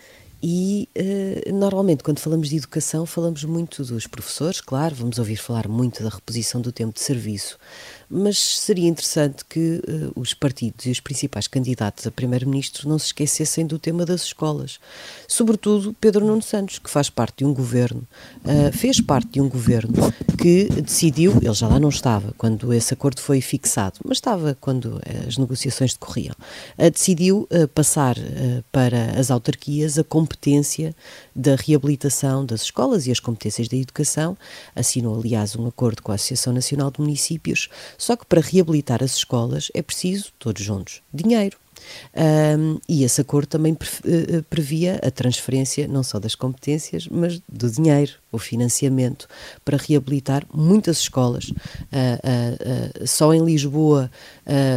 E 0.46 0.90
uh, 0.98 1.54
normalmente, 1.54 2.04
quando 2.04 2.20
falamos 2.20 2.50
de 2.50 2.58
educação, 2.58 3.06
falamos 3.06 3.46
muito 3.46 3.82
dos 3.86 4.08
professores, 4.08 4.60
claro, 4.60 4.94
vamos 4.94 5.18
ouvir 5.18 5.38
falar 5.38 5.70
muito 5.70 6.04
da 6.04 6.10
reposição 6.10 6.60
do 6.60 6.70
tempo 6.70 6.94
de 6.94 7.00
serviço, 7.00 7.58
mas 8.14 8.38
seria 8.38 8.88
interessante 8.88 9.44
que 9.44 9.82
uh, 9.88 10.12
os 10.16 10.36
partidos 10.36 10.86
e 10.86 10.92
os 10.92 11.00
principais 11.00 11.48
candidatos 11.48 12.06
a 12.06 12.12
primeiro-ministro 12.12 12.88
não 12.88 13.00
se 13.00 13.08
esquecessem 13.08 13.66
do 13.66 13.80
tema 13.80 14.06
das 14.06 14.22
escolas. 14.22 14.80
Sobretudo 15.28 15.96
Pedro 16.00 16.24
Nuno 16.24 16.42
Santos, 16.42 16.78
que 16.78 16.90
faz 16.90 17.10
parte 17.10 17.38
de 17.40 17.46
um 17.46 17.54
governo, 17.54 18.08
uh, 18.46 18.72
fez 18.78 19.02
parte 19.02 19.32
de 19.32 19.42
um 19.42 19.50
governo 19.50 19.94
que 20.40 20.66
decidiu, 20.82 21.34
ele 21.42 21.54
já 21.54 21.68
lá 21.68 21.80
não 21.80 21.90
estava 21.90 22.34
quando 22.38 22.72
esse 22.72 22.94
acordo 22.94 23.20
foi 23.20 23.42
fixado, 23.42 24.00
mas 24.06 24.18
estava 24.18 24.56
quando 24.62 25.02
as 25.28 25.38
negociações 25.38 25.94
decorriam, 25.94 26.36
uh, 26.78 26.92
decidiu 26.92 27.48
passar 27.74 28.16
para 28.72 29.20
as 29.20 29.32
autarquias 29.32 29.98
a 29.98 30.04
competência 30.04 30.96
da 31.36 31.56
reabilitação 31.56 32.46
das 32.46 32.62
escolas 32.62 33.08
e 33.08 33.12
as 33.12 33.20
competências 33.20 33.68
da 33.68 33.78
educação. 33.78 34.38
Assinou, 34.76 35.20
aliás, 35.20 35.56
um 35.56 35.66
acordo 35.66 36.04
com 36.04 36.12
a 36.12 36.16
Associação 36.16 36.54
Nacional 36.54 36.92
de 36.92 37.00
Municípios 37.00 37.70
só 38.04 38.18
que 38.18 38.26
para 38.26 38.42
reabilitar 38.42 39.02
as 39.02 39.16
escolas 39.16 39.72
é 39.74 39.82
preciso, 39.82 40.32
todos 40.38 40.62
juntos, 40.62 41.02
dinheiro. 41.14 41.58
Um, 42.16 42.80
e 42.88 43.04
esse 43.04 43.20
acordo 43.20 43.48
também 43.48 43.78
eh, 44.06 44.38
eh, 44.38 44.42
previa 44.50 45.00
a 45.04 45.12
transferência 45.12 45.86
não 45.86 46.02
só 46.02 46.18
das 46.18 46.34
competências, 46.34 47.08
mas 47.10 47.42
do 47.48 47.70
dinheiro, 47.70 48.14
o 48.32 48.38
financiamento 48.38 49.28
para 49.66 49.78
reabilitar 49.78 50.46
muitas 50.54 51.00
escolas. 51.00 51.50
Uh, 51.50 51.52
uh, 51.52 53.04
uh, 53.04 53.08
só 53.08 53.34
em 53.34 53.44
Lisboa, 53.44 54.10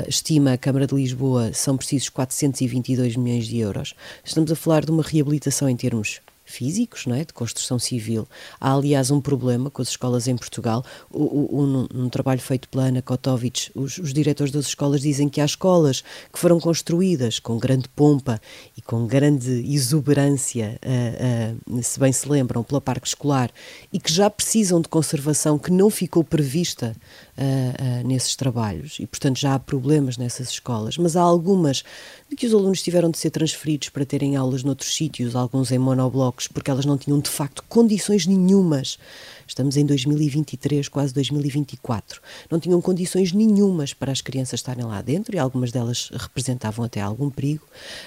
estima 0.09 0.53
a 0.53 0.59
Câmara 0.59 0.87
de 0.87 0.95
Lisboa, 0.95 1.53
são 1.53 1.77
precisos 1.77 2.09
422 2.09 3.17
milhões 3.17 3.47
de 3.47 3.59
euros. 3.59 3.95
Estamos 4.25 4.51
a 4.51 4.57
falar 4.57 4.85
de 4.85 4.91
uma 4.91 5.03
reabilitação 5.03 5.69
em 5.69 5.77
termos 5.77 6.21
físicos, 6.47 7.05
não 7.07 7.15
é? 7.15 7.25
de 7.25 7.33
construção 7.33 7.79
civil. 7.79 8.27
Há, 8.61 8.73
aliás, 8.73 9.11
um 9.11 9.21
problema 9.21 9.71
com 9.71 9.83
as 9.83 9.89
escolas 9.89 10.29
em 10.29 10.37
Portugal. 10.37 10.85
O, 11.11 12.09
trabalho 12.09 12.41
feito 12.41 12.69
pela 12.69 12.85
Ana 12.85 13.03
Kotovic, 13.03 13.71
os, 13.75 13.99
os, 13.99 14.15
diretores 14.15 14.53
das 14.53 14.67
escolas 14.67 15.03
dizem 15.03 15.29
que 15.29 15.41
há 15.41 15.45
escolas 15.45 16.03
que 16.33 16.39
foram 16.39 16.59
construídas 16.59 17.39
com 17.39 17.59
grande 17.59 17.89
pompa 17.89 18.41
e 18.77 18.81
com 18.81 19.07
grande 19.07 19.51
exuberância, 19.71 20.79
uh, 20.83 21.77
uh, 21.77 21.83
se 21.83 21.99
bem 22.01 22.13
se 22.13 22.29
lembram, 22.29 22.63
pela 22.63 22.81
parque 22.81 23.09
escolar, 23.09 23.51
e 23.93 23.99
que 23.99 24.11
já 24.11 24.31
precisam 24.31 24.81
de 24.81 24.89
conservação 24.89 25.59
que 25.59 25.71
não 25.71 25.91
ficou 25.91 26.25
prevista 26.25 26.95
uh, 27.39 28.03
uh, 28.03 28.07
nesses 28.07 28.35
trabalhos 28.35 28.99
e, 28.99 29.07
portanto, 29.07 29.39
já 29.39 29.55
há 29.55 29.59
problemas 29.59 30.17
nessas 30.17 30.51
escolas. 30.51 30.97
Mas 30.97 31.17
há 31.17 31.23
algumas 31.23 31.85
de 32.29 32.37
que 32.37 32.47
os 32.47 32.55
alunos 32.55 32.83
tiveram 32.83 33.11
de 33.11 33.19
ser 33.19 33.31
transferidos 33.31 33.89
para 33.91 34.05
terem 34.05 34.37
aulas 34.37 34.63
noutros 34.63 34.95
sítios, 34.95 35.37
alguns 35.37 35.71
em 35.71 35.79
monoblocos, 35.79 36.49
porque 36.49 36.71
elas 36.71 36.85
não 36.85 36.97
tinham 36.99 37.21
de 37.21 37.31
facto 37.31 37.63
condições 37.69 38.27
nenhumas. 38.27 38.99
Estamos 39.47 39.77
em 39.77 39.87
2023, 39.87 40.89
quase 40.89 41.15
2024. 41.15 42.21
Não 42.51 42.59
tinham 42.59 42.81
condições 42.81 43.33
nenhumas 43.33 43.93
para 43.93 44.11
as 44.11 44.21
crianças 44.21 44.61
estarem 44.61 44.85
lá 44.85 45.01
dentro 45.01 45.37
e 45.37 45.39
algumas 45.39 45.71
delas 45.71 46.11
representavam 46.13 46.85
até 46.85 47.01
algum 47.01 47.31
perigo. 47.31 47.65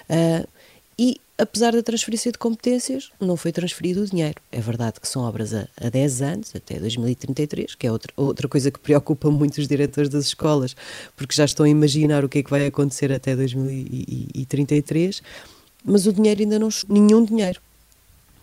Uh, 0.10 0.48
e 0.98 1.22
apesar 1.40 1.72
da 1.72 1.82
transferência 1.82 2.32
de 2.32 2.38
competências, 2.38 3.10
não 3.20 3.38
foi 3.38 3.52
transferido 3.52 4.02
o 4.02 4.06
dinheiro. 4.06 4.36
É 4.52 4.60
verdade 4.60 5.00
que 5.00 5.08
são 5.08 5.24
obras 5.24 5.54
a, 5.54 5.68
a 5.78 5.90
10 5.90 6.22
anos, 6.22 6.52
até 6.56 6.78
2033, 6.78 7.76
que 7.76 7.88
é 7.88 7.92
outra, 7.92 8.14
outra 8.16 8.48
coisa 8.48 8.70
que 8.70 8.80
preocupa 8.80 9.32
muito 9.32 9.58
os 9.58 9.68
diretores 9.68 10.10
das 10.10 10.26
escolas, 10.26 10.76
porque 11.16 11.34
já 11.34 11.46
estão 11.46 11.66
a 11.66 11.70
imaginar 11.70 12.26
o 12.26 12.30
que 12.30 12.40
é 12.40 12.44
que 12.44 12.50
vai 12.50 12.66
acontecer 12.68 13.12
até 13.12 13.36
2033, 13.36 15.24
mas 15.84 16.06
o 16.06 16.14
dinheiro 16.14 16.42
ainda 16.42 16.60
não 16.60 16.70
nenhum 16.90 17.24
dinheiro, 17.24 17.62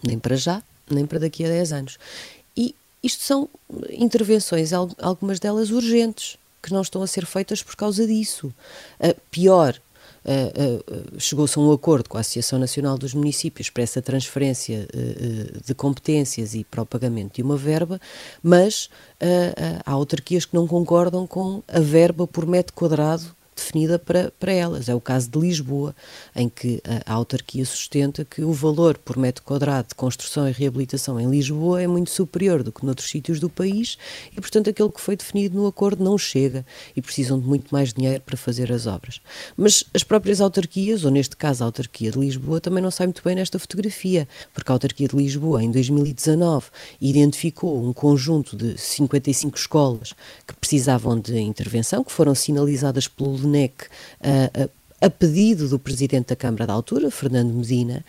nem 0.03 0.19
para 0.19 0.37
já, 0.37 0.63
nem 0.91 1.05
para 1.05 1.19
daqui 1.19 1.45
a 1.45 1.49
10 1.49 1.73
anos. 1.73 1.99
E 2.57 2.75
isto 3.03 3.23
são 3.23 3.49
intervenções, 3.91 4.73
algumas 4.73 5.39
delas 5.39 5.71
urgentes, 5.71 6.39
que 6.63 6.73
não 6.73 6.83
estão 6.83 7.03
a 7.03 7.07
ser 7.07 7.25
feitas 7.25 7.63
por 7.63 7.77
causa 7.77 8.07
disso. 8.07 8.53
Uh, 8.99 9.15
pior, 9.31 9.75
uh, 9.75 9.79
uh, 9.79 9.86
chegou-se 11.19 11.59
a 11.59 11.63
um 11.63 11.73
acordo 11.73 12.09
com 12.09 12.17
a 12.17 12.21
Associação 12.21 12.59
Nacional 12.59 12.99
dos 12.99 13.15
Municípios 13.15 13.71
para 13.71 13.83
essa 13.83 14.03
transferência 14.03 14.89
uh, 14.93 15.65
de 15.65 15.75
competências 15.75 16.55
e 16.55 16.65
para 16.65 16.83
o 16.83 16.87
pagamento 16.87 17.37
de 17.37 17.43
uma 17.43 17.57
verba, 17.57 18.01
mas 18.43 18.89
há 19.85 19.91
autarquias 19.91 20.45
que 20.45 20.55
não 20.55 20.67
concordam 20.67 21.27
com 21.27 21.63
a 21.69 21.81
verba 21.81 22.27
por 22.27 22.47
metro 22.47 22.75
quadrado 22.75 23.36
definida 23.57 23.99
para, 23.99 24.31
para 24.39 24.53
elas. 24.53 24.89
É 24.89 24.95
o 24.95 25.01
caso 25.01 25.31
de 25.31 25.39
Lisboa, 25.39 25.97
em 26.35 26.49
que 26.49 26.81
a, 26.85 27.13
a 27.13 27.15
autarquia 27.15 27.65
sustenta 27.65 28.25
que 28.25 28.43
o 28.43 28.53
valor 28.53 28.99
por 28.99 29.17
metro 29.17 29.43
quadrado 29.43 29.89
de 29.89 29.95
construção 29.95 30.49
e 30.49 30.53
reabilitação 30.53 31.19
em 31.19 31.29
Lisboa 31.29 31.83
é 31.83 31.87
muito 31.87 32.11
superior 32.11 32.63
do 32.63 32.71
que 32.71 32.85
noutros 32.85 33.09
sítios 33.09 33.41
do 33.41 33.49
país 33.49 33.97
e, 34.37 34.41
portanto, 34.41 34.69
aquilo 34.69 34.93
que 34.93 35.01
foi 35.01 35.17
definido 35.17 35.57
no 35.57 35.67
acordo 35.67 36.05
não 36.05 36.19
chega 36.19 36.65
e 36.95 37.01
precisam 37.01 37.41
de 37.41 37.47
muito 37.47 37.71
mais 37.71 37.93
dinheiro 37.93 38.21
para 38.21 38.37
fazer 38.37 38.71
as 38.71 38.87
obras. 38.87 39.21
Mas 39.57 39.85
as 39.95 40.05
próprias 40.05 40.41
autarquias, 40.41 41.05
ou 41.05 41.11
neste 41.11 41.37
caso 41.37 41.65
a 41.65 41.67
autarquia 41.67 42.11
de 42.11 42.19
Lisboa, 42.19 42.61
também 42.61 42.83
não 42.83 42.91
sai 42.91 43.07
muito 43.07 43.23
bem 43.25 43.35
nesta 43.35 43.59
fotografia, 43.59 44.29
porque 44.53 44.71
a 44.71 44.75
autarquia 44.75 45.09
de 45.09 45.17
Lisboa, 45.17 45.63
em 45.63 45.71
2019, 45.71 46.67
identificou 47.01 47.83
um 47.83 47.93
conjunto 47.93 48.57
de 48.57 48.79
55 48.79 49.57
escolas 49.57 50.13
que 50.47 50.55
precisavam 50.55 51.19
de 51.19 51.39
intervenção, 51.39 52.05
que 52.05 52.13
foram 52.13 52.35
sinalizadas 52.35 53.09
pelo 53.09 53.46
LNEC 53.47 53.87
a, 54.21 54.65
a, 55.03 55.07
a 55.07 55.11
pedido 55.11 55.69
do 55.69 55.79
presidente 55.79 56.29
da 56.29 56.37
Câmara 56.37 56.67
da 56.67 56.73
altura, 56.73 57.11
Fernando 57.11 57.53
Medina, 57.53 58.05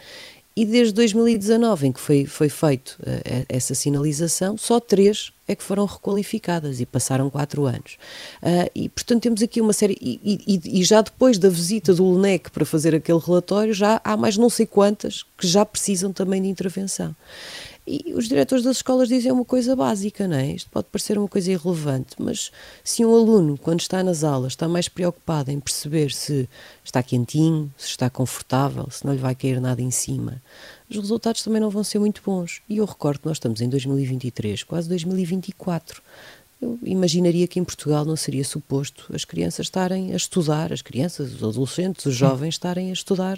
e 0.57 0.65
desde 0.65 0.91
2019, 0.95 1.85
em 1.85 1.91
que 1.91 1.99
foi, 1.99 2.25
foi 2.25 2.49
feito 2.49 2.97
uh, 3.01 3.45
essa 3.47 3.75
sinalização, 3.75 4.57
só 4.57 4.79
três 4.79 5.31
é 5.47 5.53
que 5.53 5.61
foram 5.61 5.85
requalificadas 5.85 6.81
e 6.81 6.85
passaram 6.87 7.29
quatro 7.29 7.67
anos. 7.67 7.95
Uh, 8.41 8.67
e, 8.73 8.89
portanto, 8.89 9.21
temos 9.21 9.43
aqui 9.43 9.61
uma 9.61 9.71
série. 9.71 9.95
E, 10.01 10.19
e, 10.47 10.79
e, 10.79 10.83
já 10.83 11.03
depois 11.03 11.37
da 11.37 11.47
visita 11.47 11.93
do 11.93 12.03
LNEC 12.03 12.49
para 12.49 12.65
fazer 12.65 12.95
aquele 12.95 13.19
relatório, 13.19 13.71
já 13.71 14.01
há 14.03 14.17
mais 14.17 14.35
não 14.35 14.49
sei 14.49 14.65
quantas 14.65 15.21
que 15.37 15.45
já 15.45 15.63
precisam 15.63 16.11
também 16.11 16.41
de 16.41 16.47
intervenção. 16.47 17.15
E 17.89 18.13
os 18.13 18.27
diretores 18.27 18.65
das 18.65 18.77
escolas 18.77 19.07
dizem 19.07 19.31
uma 19.31 19.45
coisa 19.45 19.73
básica, 19.73 20.27
não 20.27 20.35
é? 20.35 20.51
Isto 20.51 20.69
pode 20.69 20.87
parecer 20.91 21.17
uma 21.17 21.27
coisa 21.27 21.49
irrelevante, 21.49 22.17
mas 22.19 22.51
se 22.83 23.05
um 23.05 23.15
aluno, 23.15 23.57
quando 23.57 23.79
está 23.79 24.03
nas 24.03 24.25
aulas, 24.25 24.51
está 24.51 24.67
mais 24.67 24.89
preocupado 24.89 25.51
em 25.51 25.57
perceber 25.57 26.11
se 26.11 26.49
está 26.83 27.01
quentinho, 27.01 27.73
se 27.77 27.87
está 27.87 28.09
confortável, 28.09 28.89
se 28.91 29.05
não 29.05 29.13
lhe 29.13 29.19
vai 29.19 29.33
cair 29.33 29.61
nada 29.61 29.81
em 29.81 29.89
cima, 29.89 30.41
os 30.89 30.97
resultados 30.97 31.41
também 31.41 31.61
não 31.61 31.69
vão 31.69 31.83
ser 31.83 31.99
muito 31.99 32.21
bons. 32.25 32.61
E 32.67 32.77
eu 32.77 32.85
recordo 32.85 33.19
que 33.19 33.27
nós 33.27 33.37
estamos 33.37 33.61
em 33.61 33.69
2023, 33.69 34.63
quase 34.63 34.89
2024. 34.89 36.01
Eu 36.59 36.79
imaginaria 36.83 37.47
que 37.47 37.59
em 37.59 37.63
Portugal 37.63 38.03
não 38.03 38.15
seria 38.15 38.43
suposto 38.43 39.05
as 39.13 39.23
crianças 39.23 39.67
estarem 39.67 40.13
a 40.13 40.15
estudar, 40.15 40.73
as 40.73 40.81
crianças, 40.81 41.31
os 41.33 41.43
adolescentes, 41.43 42.05
os 42.07 42.15
jovens 42.15 42.55
estarem 42.55 42.89
a 42.89 42.93
estudar 42.93 43.37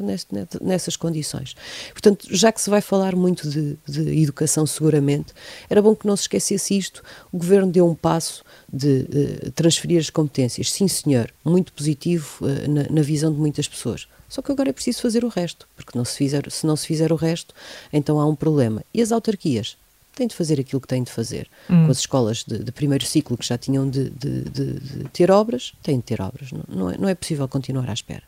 nessas 0.61 0.95
condições. 0.95 1.53
Portanto, 1.91 2.27
já 2.31 2.49
que 2.49 2.61
se 2.61 2.69
vai 2.69 2.79
falar 2.79 3.17
muito 3.17 3.49
de, 3.49 3.77
de, 3.85 4.21
educação 4.21 4.65
seguramente, 4.65 5.33
era 5.69 5.81
bom 5.81 5.93
que 5.93 6.07
não 6.07 6.15
se 6.15 6.23
esquecesse 6.23 6.77
isto. 6.77 7.03
O 7.29 7.37
Governo 7.37 7.69
deu 7.69 7.85
um 7.85 7.95
passo 7.95 8.41
de, 8.71 9.03
de 9.03 9.51
transferir 9.51 9.99
as 9.99 10.09
competências. 10.09 10.71
Sim, 10.71 10.87
senhor, 10.87 11.29
muito 11.43 11.73
positivo 11.73 12.37
uh, 12.41 12.71
na, 12.71 12.83
na 12.89 13.01
visão 13.01 13.33
de 13.33 13.37
muitas 13.37 13.67
pessoas. 13.67 14.07
Só 14.29 14.41
que 14.41 14.51
agora 14.51 14.69
é 14.69 14.73
preciso 14.73 15.01
fazer 15.01 15.25
o 15.25 15.27
resto, 15.27 15.67
porque 15.75 15.97
não 15.97 16.05
se, 16.05 16.15
fizer, 16.15 16.49
se 16.49 16.65
não 16.65 16.75
se 16.75 16.87
fizer 16.87 17.11
o 17.11 17.15
resto, 17.15 17.53
então 17.91 18.19
há 18.19 18.25
um 18.25 18.35
problema. 18.35 18.83
E 18.93 19.01
as 19.01 19.11
autarquias? 19.11 19.75
Tem 20.19 20.27
de 20.27 20.35
fazer 20.35 20.59
aquilo 20.59 20.81
que 20.81 20.87
tem 20.87 21.03
de 21.03 21.11
fazer. 21.11 21.49
Hum. 21.69 21.85
Com 21.85 21.91
as 21.91 21.99
escolas 21.99 22.43
de, 22.43 22.59
de, 22.59 22.71
primeiro 22.71 23.05
ciclo 23.05 23.37
que 23.37 23.45
já 23.45 23.57
tinham 23.57 23.89
de, 23.89 24.09
de, 24.09 24.43
de, 24.43 25.09
ter 25.09 25.31
obras, 25.31 25.73
têm 25.81 25.97
de 25.97 26.03
ter 26.03 26.21
obras. 26.21 26.51
Não, 26.51 26.63
não, 26.67 26.89
é, 26.89 26.97
não 26.97 27.09
é 27.09 27.15
possível 27.15 27.47
continuar 27.47 27.89
à 27.89 27.93
espera. 27.93 28.23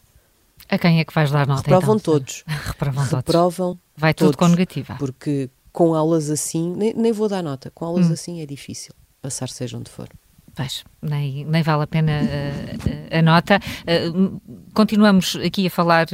A 0.70 0.78
quem 0.78 1.00
é 1.00 1.04
que 1.04 1.14
vais 1.14 1.30
dar 1.30 1.46
nota? 1.46 1.62
Reprovam 1.62 1.96
então, 1.98 2.14
todos. 2.14 2.44
Reprovam 2.48 3.08
todos. 3.08 3.26
Reprovam 3.26 3.80
Vai 3.98 4.14
tudo 4.14 4.38
com 4.38 4.48
negativa. 4.48 4.96
Porque 4.98 5.50
com 5.72 5.94
aulas 5.94 6.30
assim, 6.30 6.74
nem, 6.76 6.94
nem 6.94 7.12
vou 7.12 7.28
dar 7.28 7.44
nota, 7.44 7.70
com 7.72 7.86
aulas 7.86 8.10
hum. 8.10 8.14
assim 8.14 8.42
é 8.42 8.46
difícil 8.46 8.94
passar 9.22 9.50
seja 9.50 9.78
onde 9.78 9.90
for. 9.92 10.10
Pois, 10.56 10.84
nem, 11.02 11.46
nem 11.46 11.64
vale 11.64 11.84
a 11.84 11.88
pena 11.88 12.12
uh, 12.24 13.18
a 13.18 13.22
nota. 13.22 13.60
Uh, 13.84 14.42
continuamos 14.74 15.38
aqui 15.38 15.68
a 15.68 15.70
falar 15.70 16.08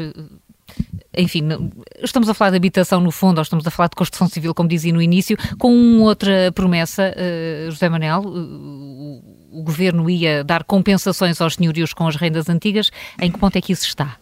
enfim, 1.15 1.43
estamos 2.01 2.29
a 2.29 2.34
falar 2.34 2.51
de 2.51 2.57
habitação 2.57 3.00
no 3.01 3.12
fundo, 3.12 3.38
ou 3.39 3.41
estamos 3.41 3.65
a 3.65 3.72
falar 3.72 3.88
de 3.88 3.96
construção 3.96 4.29
civil, 4.29 4.53
como 4.53 4.69
dizia 4.69 4.93
no 4.93 5.01
início, 5.01 5.38
com 5.57 6.01
outra 6.01 6.51
promessa, 6.53 7.13
uh, 7.15 7.72
José 7.72 7.89
Manel, 7.89 8.22
uh, 8.22 9.38
o 9.51 9.63
governo 9.63 10.10
ia 10.10 10.43
dar 10.43 10.63
compensações 10.63 11.41
aos 11.41 11.55
senhorios 11.55 11.93
com 11.93 12.07
as 12.07 12.15
rendas 12.15 12.50
antigas. 12.50 12.91
Em 13.19 13.31
que 13.31 13.39
ponto 13.39 13.55
é 13.55 13.62
que 13.62 13.74
isso 13.74 13.88
está? 13.88 14.17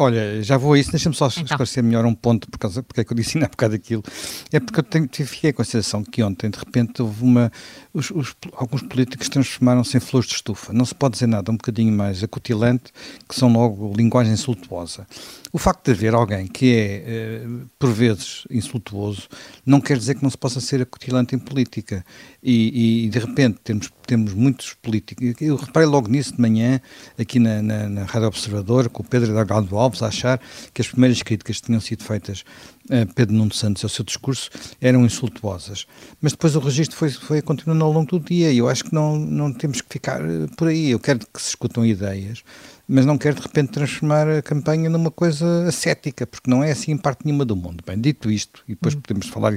Olha, 0.00 0.42
já 0.42 0.56
vou 0.56 0.72
a 0.72 0.78
isso, 0.78 0.90
deixa-me 0.90 1.14
só 1.14 1.26
então. 1.26 1.42
esclarecer 1.42 1.84
melhor 1.84 2.06
um 2.06 2.14
ponto, 2.14 2.50
por 2.50 2.56
causa, 2.58 2.82
porque 2.82 3.02
é 3.02 3.04
que 3.04 3.12
eu 3.12 3.14
disse 3.14 3.36
ainda 3.36 3.44
há 3.44 3.50
bocado 3.50 3.74
aquilo. 3.74 4.02
É 4.50 4.58
porque 4.58 4.80
eu 4.80 4.82
tenho, 4.82 5.06
fiquei 5.26 5.52
com 5.52 5.60
a 5.60 5.64
sensação 5.64 6.02
que 6.02 6.22
ontem, 6.22 6.48
de 6.48 6.58
repente, 6.58 7.02
houve 7.02 7.22
uma. 7.22 7.52
Os, 7.92 8.10
os, 8.10 8.34
alguns 8.54 8.80
políticos 8.80 9.28
transformaram-se 9.28 9.94
em 9.98 10.00
flores 10.00 10.26
de 10.26 10.36
estufa. 10.36 10.72
Não 10.72 10.86
se 10.86 10.94
pode 10.94 11.12
dizer 11.12 11.26
nada 11.26 11.52
um 11.52 11.56
bocadinho 11.56 11.92
mais 11.92 12.24
acutilante, 12.24 12.84
que 13.28 13.34
são 13.34 13.52
logo 13.52 13.92
linguagem 13.94 14.32
insultuosa. 14.32 15.06
O 15.52 15.58
facto 15.58 15.86
de 15.86 15.90
haver 15.92 16.14
alguém 16.14 16.46
que 16.46 16.74
é, 16.74 17.04
eh, 17.06 17.46
por 17.78 17.90
vezes, 17.90 18.44
insultuoso, 18.50 19.28
não 19.66 19.80
quer 19.80 19.98
dizer 19.98 20.14
que 20.14 20.22
não 20.22 20.30
se 20.30 20.38
possa 20.38 20.60
ser 20.60 20.80
acutilante 20.82 21.34
em 21.34 21.38
política. 21.38 22.04
E, 22.42 23.06
e 23.06 23.08
de 23.08 23.18
repente 23.18 23.58
temos, 23.64 23.90
temos 24.06 24.32
muitos 24.32 24.74
políticos. 24.74 25.34
Eu 25.40 25.56
reparei 25.56 25.88
logo 25.88 26.08
nisso 26.08 26.34
de 26.34 26.40
manhã, 26.40 26.80
aqui 27.18 27.40
na, 27.40 27.60
na, 27.60 27.88
na 27.88 28.04
Rádio 28.04 28.28
Observador, 28.28 28.88
com 28.88 29.02
o 29.02 29.06
Pedro 29.06 29.34
Delgado 29.34 29.76
Alves, 29.76 30.02
a 30.02 30.06
achar 30.06 30.40
que 30.72 30.80
as 30.80 30.88
primeiras 30.88 31.20
críticas 31.22 31.60
que 31.60 31.66
tinham 31.66 31.80
sido 31.80 32.04
feitas 32.04 32.44
a 32.88 33.12
Pedro 33.14 33.34
Nuno 33.34 33.52
Santos 33.52 33.84
ao 33.84 33.88
seu 33.88 34.04
discurso 34.04 34.50
eram 34.80 35.04
insultuosas. 35.04 35.86
Mas 36.20 36.32
depois 36.32 36.56
o 36.56 36.60
registro 36.60 36.96
foi, 36.96 37.10
foi 37.10 37.42
continuando 37.42 37.84
ao 37.84 37.92
longo 37.92 38.18
do 38.18 38.20
dia 38.20 38.52
e 38.52 38.58
eu 38.58 38.68
acho 38.68 38.84
que 38.84 38.94
não, 38.94 39.16
não 39.16 39.52
temos 39.52 39.80
que 39.80 39.88
ficar 39.88 40.20
eh, 40.20 40.46
por 40.56 40.68
aí. 40.68 40.90
Eu 40.90 40.98
quero 40.98 41.20
que 41.20 41.40
se 41.40 41.50
escutam 41.50 41.84
ideias 41.84 42.42
mas 42.92 43.06
não 43.06 43.16
quer 43.16 43.34
de 43.34 43.40
repente 43.40 43.70
transformar 43.70 44.28
a 44.28 44.42
campanha 44.42 44.90
numa 44.90 45.12
coisa 45.12 45.68
ascética, 45.68 46.26
porque 46.26 46.50
não 46.50 46.64
é 46.64 46.72
assim 46.72 46.90
em 46.90 46.96
parte 46.96 47.24
nenhuma 47.24 47.44
do 47.44 47.54
mundo. 47.54 47.84
Bem, 47.86 48.00
dito 48.00 48.28
isto, 48.28 48.64
e 48.66 48.72
depois 48.72 48.96
hum. 48.96 49.00
podemos 49.00 49.28
falar 49.28 49.56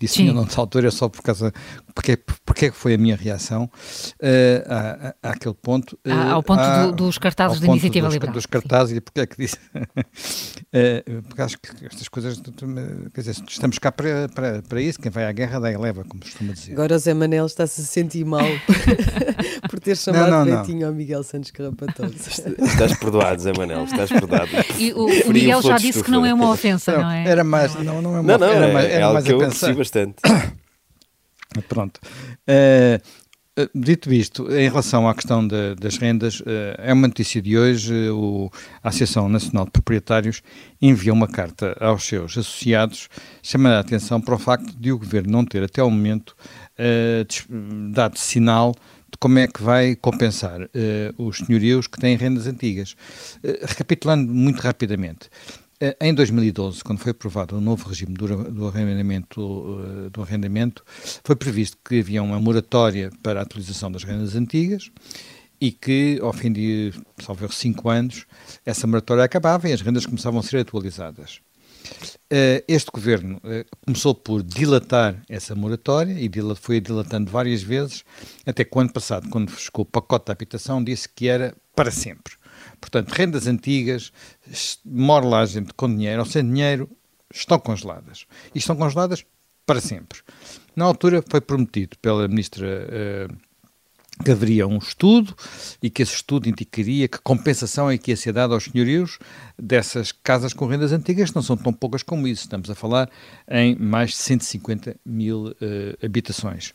disso 0.00 0.22
em 0.22 0.34
outra 0.34 0.62
altura, 0.62 0.88
é 0.88 0.90
só 0.90 1.06
por 1.06 1.20
causa, 1.20 1.52
porque, 1.94 2.16
porque 2.42 2.66
é 2.66 2.70
que 2.70 2.76
foi 2.76 2.94
a 2.94 2.98
minha 2.98 3.16
reação 3.16 3.64
uh, 3.64 5.14
à, 5.22 5.30
àquele 5.30 5.54
ponto. 5.54 5.92
Uh, 6.06 6.32
ao 6.32 6.42
ponto 6.42 6.60
à, 6.60 6.86
do, 6.86 6.92
dos 6.92 7.18
cartazes 7.18 7.60
de 7.60 7.66
iniciativa 7.66 8.06
dos, 8.06 8.14
liberal. 8.14 8.34
Dos 8.34 8.46
cartazes, 8.46 8.92
Sim. 8.92 8.96
e 8.96 9.00
porque 9.02 9.20
é 9.20 9.26
que 9.26 9.36
disse. 9.36 9.56
uh, 9.76 11.22
porque 11.28 11.42
acho 11.42 11.58
que 11.58 11.84
estas 11.84 12.08
coisas, 12.08 12.40
quer 12.40 13.20
dizer, 13.20 13.44
estamos 13.46 13.78
cá 13.78 13.92
para, 13.92 14.26
para, 14.30 14.62
para 14.62 14.80
isso, 14.80 14.98
quem 14.98 15.10
vai 15.10 15.26
à 15.26 15.32
guerra 15.32 15.60
dá 15.60 15.70
e 15.70 15.76
leva, 15.76 16.02
como 16.04 16.22
costuma 16.22 16.54
dizer. 16.54 16.72
Agora 16.72 16.96
o 16.96 16.98
Zé 16.98 17.12
Manel 17.12 17.44
está-se 17.44 17.82
a 17.82 17.84
sentir 17.84 18.24
mal 18.24 18.40
por 19.80 19.84
ter 19.84 19.96
chamado 19.96 20.30
não, 20.30 20.44
não, 20.44 20.60
Betinho 20.60 20.86
ao 20.86 20.92
Miguel 20.92 21.22
Santos 21.22 21.50
Carrapatoso. 21.50 22.14
Estás 22.60 22.96
perdoado, 22.98 23.40
Zé 23.40 23.52
Manel, 23.56 23.84
estás 23.84 24.10
perdoado. 24.10 24.50
E 24.78 24.92
o, 24.92 25.06
o 25.06 25.32
Miguel 25.32 25.62
já 25.62 25.78
disse 25.78 26.04
que 26.04 26.10
não 26.10 26.24
é 26.24 26.32
uma 26.32 26.50
ofensa, 26.50 26.92
não, 26.92 27.02
não 27.02 27.10
é? 27.10 27.26
Era 27.26 27.42
mais, 27.42 27.74
não, 27.76 28.02
não 28.02 28.16
é 28.16 28.20
uma 28.20 28.38
não, 28.38 28.38
não, 28.38 28.46
era 28.46 28.66
é, 28.66 28.72
mais, 28.72 28.86
era 28.86 28.94
é 28.94 29.02
algo 29.02 29.14
mais 29.14 29.26
que 29.26 29.32
eu 29.32 29.40
aprecio 29.40 29.74
bastante. 29.74 30.16
Pronto. 31.68 31.98
Uh, 32.48 33.70
dito 33.74 34.12
isto, 34.12 34.50
em 34.52 34.68
relação 34.68 35.08
à 35.08 35.14
questão 35.14 35.46
de, 35.46 35.74
das 35.74 35.96
rendas, 35.96 36.40
uh, 36.40 36.44
é 36.78 36.92
uma 36.92 37.08
notícia 37.08 37.40
de 37.40 37.58
hoje. 37.58 38.10
O, 38.10 38.50
a 38.82 38.88
Associação 38.88 39.28
Nacional 39.28 39.64
de 39.64 39.72
Proprietários 39.72 40.42
enviou 40.80 41.16
uma 41.16 41.26
carta 41.26 41.76
aos 41.80 42.04
seus 42.04 42.32
associados, 42.36 43.08
chamando 43.42 43.74
a 43.74 43.80
atenção 43.80 44.20
para 44.20 44.34
o 44.34 44.38
facto 44.38 44.78
de 44.78 44.92
o 44.92 44.98
governo 44.98 45.32
não 45.32 45.44
ter, 45.44 45.62
até 45.62 45.82
o 45.82 45.90
momento, 45.90 46.36
uh, 46.78 47.90
dado 47.92 48.18
sinal 48.18 48.74
como 49.20 49.38
é 49.38 49.46
que 49.46 49.62
vai 49.62 49.94
compensar 49.94 50.62
uh, 50.62 50.68
os 51.18 51.36
senhorios 51.36 51.86
que 51.86 52.00
têm 52.00 52.16
rendas 52.16 52.46
antigas. 52.46 52.96
Uh, 53.44 53.66
recapitulando 53.66 54.32
muito 54.32 54.60
rapidamente, 54.60 55.28
uh, 55.82 55.94
em 56.00 56.14
2012, 56.14 56.82
quando 56.82 56.98
foi 56.98 57.10
aprovado 57.12 57.58
o 57.58 57.60
novo 57.60 57.86
regime 57.86 58.14
do, 58.14 58.66
arrendamento, 58.66 60.10
do 60.10 60.22
arrendamento, 60.22 60.82
foi 61.22 61.36
previsto 61.36 61.76
que 61.84 62.00
havia 62.00 62.22
uma 62.22 62.40
moratória 62.40 63.10
para 63.22 63.40
a 63.40 63.42
atualização 63.42 63.92
das 63.92 64.02
rendas 64.02 64.34
antigas 64.34 64.90
e 65.60 65.70
que, 65.70 66.18
ao 66.22 66.32
fim 66.32 66.50
de, 66.50 66.90
salvo 67.22 67.52
cinco 67.52 67.90
anos, 67.90 68.24
essa 68.64 68.86
moratória 68.86 69.22
acabava 69.22 69.68
e 69.68 69.72
as 69.74 69.82
rendas 69.82 70.06
começavam 70.06 70.40
a 70.40 70.42
ser 70.42 70.56
atualizadas. 70.56 71.42
Eh, 72.32 72.64
este 72.68 72.90
governo 72.92 73.40
eh, 73.44 73.66
começou 73.84 74.14
por 74.14 74.42
dilatar 74.42 75.20
essa 75.28 75.54
moratória 75.54 76.12
e 76.12 76.30
foi 76.56 76.80
dilatando 76.80 77.30
várias 77.30 77.62
vezes, 77.62 78.04
até 78.46 78.64
que 78.64 78.76
o 78.76 78.80
ano 78.80 78.92
passado, 78.92 79.28
quando 79.30 79.50
chegou 79.50 79.82
o 79.82 79.86
pacote 79.86 80.26
da 80.26 80.32
habitação, 80.32 80.82
disse 80.82 81.08
que 81.08 81.28
era 81.28 81.54
para 81.74 81.90
sempre. 81.90 82.34
Portanto, 82.80 83.10
rendas 83.10 83.46
antigas, 83.46 84.12
mora 84.84 85.26
lá 85.26 85.44
gente 85.44 85.74
com 85.74 85.88
dinheiro 85.88 86.20
ou 86.20 86.26
sem 86.26 86.44
dinheiro, 86.44 86.88
estão 87.32 87.58
congeladas. 87.58 88.26
E 88.54 88.58
estão 88.58 88.76
congeladas 88.76 89.24
para 89.66 89.80
sempre. 89.80 90.20
Na 90.74 90.84
altura 90.84 91.24
foi 91.28 91.40
prometido 91.40 91.96
pela 91.98 92.26
ministra 92.28 92.66
uh, 92.66 93.36
que 94.24 94.30
haveria 94.30 94.66
um 94.66 94.78
estudo 94.78 95.34
e 95.82 95.90
que 95.90 96.02
esse 96.02 96.14
estudo 96.14 96.48
indicaria 96.48 97.08
que 97.08 97.18
compensação 97.18 97.90
é 97.90 97.98
que 97.98 98.10
ia 98.10 98.16
ser 98.16 98.32
dada 98.32 98.54
aos 98.54 98.64
senhorios 98.64 99.18
dessas 99.58 100.12
casas 100.12 100.52
com 100.52 100.66
rendas 100.66 100.92
antigas, 100.92 101.30
que 101.30 101.36
não 101.36 101.42
são 101.42 101.56
tão 101.56 101.72
poucas 101.72 102.02
como 102.02 102.26
isso. 102.28 102.42
Estamos 102.42 102.70
a 102.70 102.74
falar 102.74 103.10
em 103.48 103.76
mais 103.76 104.10
de 104.10 104.16
150 104.16 104.96
mil 105.04 105.48
uh, 105.48 105.54
habitações. 106.04 106.72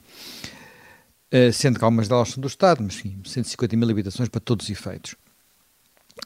Uh, 1.33 1.51
sendo 1.51 1.79
que 1.79 1.85
algumas 1.85 2.07
delas 2.07 2.29
são 2.29 2.41
do 2.41 2.47
Estado, 2.47 2.83
mas 2.83 2.95
sim, 2.95 3.19
150 3.23 3.75
mil 3.75 3.89
habitações 3.89 4.29
para 4.29 4.39
todos 4.39 4.65
os 4.65 4.71
efeitos. 4.71 5.15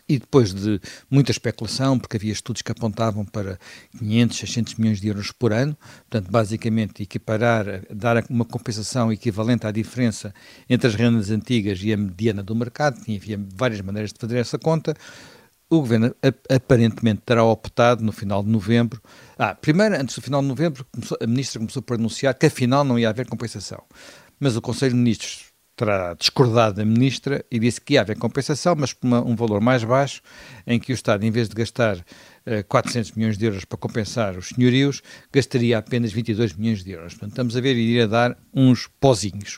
E 0.08 0.20
depois 0.20 0.54
de 0.54 0.80
muita 1.10 1.32
especulação, 1.32 1.98
porque 1.98 2.18
havia 2.18 2.32
estudos 2.32 2.62
que 2.62 2.72
apontavam 2.72 3.26
para 3.26 3.60
500, 3.98 4.38
600 4.38 4.76
milhões 4.76 5.02
de 5.02 5.08
euros 5.08 5.32
por 5.32 5.52
ano, 5.52 5.76
portanto, 6.10 6.32
basicamente 6.32 7.04
equiparar, 7.04 7.84
dar 7.90 8.24
uma 8.30 8.46
compensação 8.46 9.12
equivalente 9.12 9.66
à 9.66 9.72
diferença 9.72 10.34
entre 10.70 10.88
as 10.88 10.96
rendas 10.96 11.32
antigas 11.32 11.80
e 11.84 11.92
a 11.92 11.98
mediana 11.98 12.44
do 12.44 12.56
mercado, 12.56 13.00
e 13.08 13.18
havia 13.18 13.40
várias 13.56 13.82
maneiras 13.82 14.14
de 14.14 14.20
fazer 14.20 14.38
essa 14.38 14.60
conta. 14.60 14.96
O 15.70 15.82
governo 15.82 16.16
aparentemente 16.50 17.22
terá 17.24 17.44
optado 17.44 18.04
no 18.04 18.12
final 18.12 18.44
de 18.44 18.50
novembro. 18.50 19.02
Ah, 19.38 19.54
primeiro, 19.54 19.96
antes 19.96 20.16
do 20.16 20.22
final 20.22 20.42
de 20.42 20.48
novembro, 20.48 20.86
a 21.22 21.28
ministra 21.28 21.60
começou 21.60 21.84
por 21.84 21.96
anunciar 21.96 22.34
que 22.34 22.48
afinal 22.48 22.84
não 22.84 22.98
ia 22.98 23.10
haver 23.10 23.28
compensação. 23.28 23.84
Mas 24.40 24.56
o 24.56 24.62
Conselho 24.62 24.94
de 24.94 24.98
Ministros 24.98 25.49
terá 25.80 26.14
discordado 26.14 26.76
da 26.76 26.84
ministra 26.84 27.46
e 27.50 27.58
disse 27.58 27.80
que 27.80 27.94
ia 27.94 28.02
haver 28.02 28.18
compensação, 28.18 28.76
mas 28.78 28.92
por 28.92 29.08
uma, 29.08 29.22
um 29.22 29.34
valor 29.34 29.62
mais 29.62 29.82
baixo, 29.82 30.22
em 30.68 30.78
que 30.78 30.92
o 30.92 30.94
Estado, 30.94 31.26
em 31.26 31.32
vez 31.32 31.48
de 31.48 31.56
gastar 31.56 31.96
uh, 31.96 32.04
eh, 32.46 32.64
400 32.64 33.14
milhões 33.14 33.38
de 33.38 33.46
euros 33.46 33.64
para 33.64 33.78
compensar 33.78 34.38
os 34.38 34.50
senhorios, 34.50 35.02
gastaria 35.32 35.78
apenas 35.78 36.12
22 36.12 36.54
milhões 36.54 36.84
de 36.84 36.92
euros. 36.92 37.14
Portanto, 37.14 37.30
estamos 37.32 37.56
a 37.56 37.62
ver, 37.62 37.78
iria 37.78 38.10
dar 38.10 38.38
uns 38.54 38.90
pozinhos. 39.00 39.58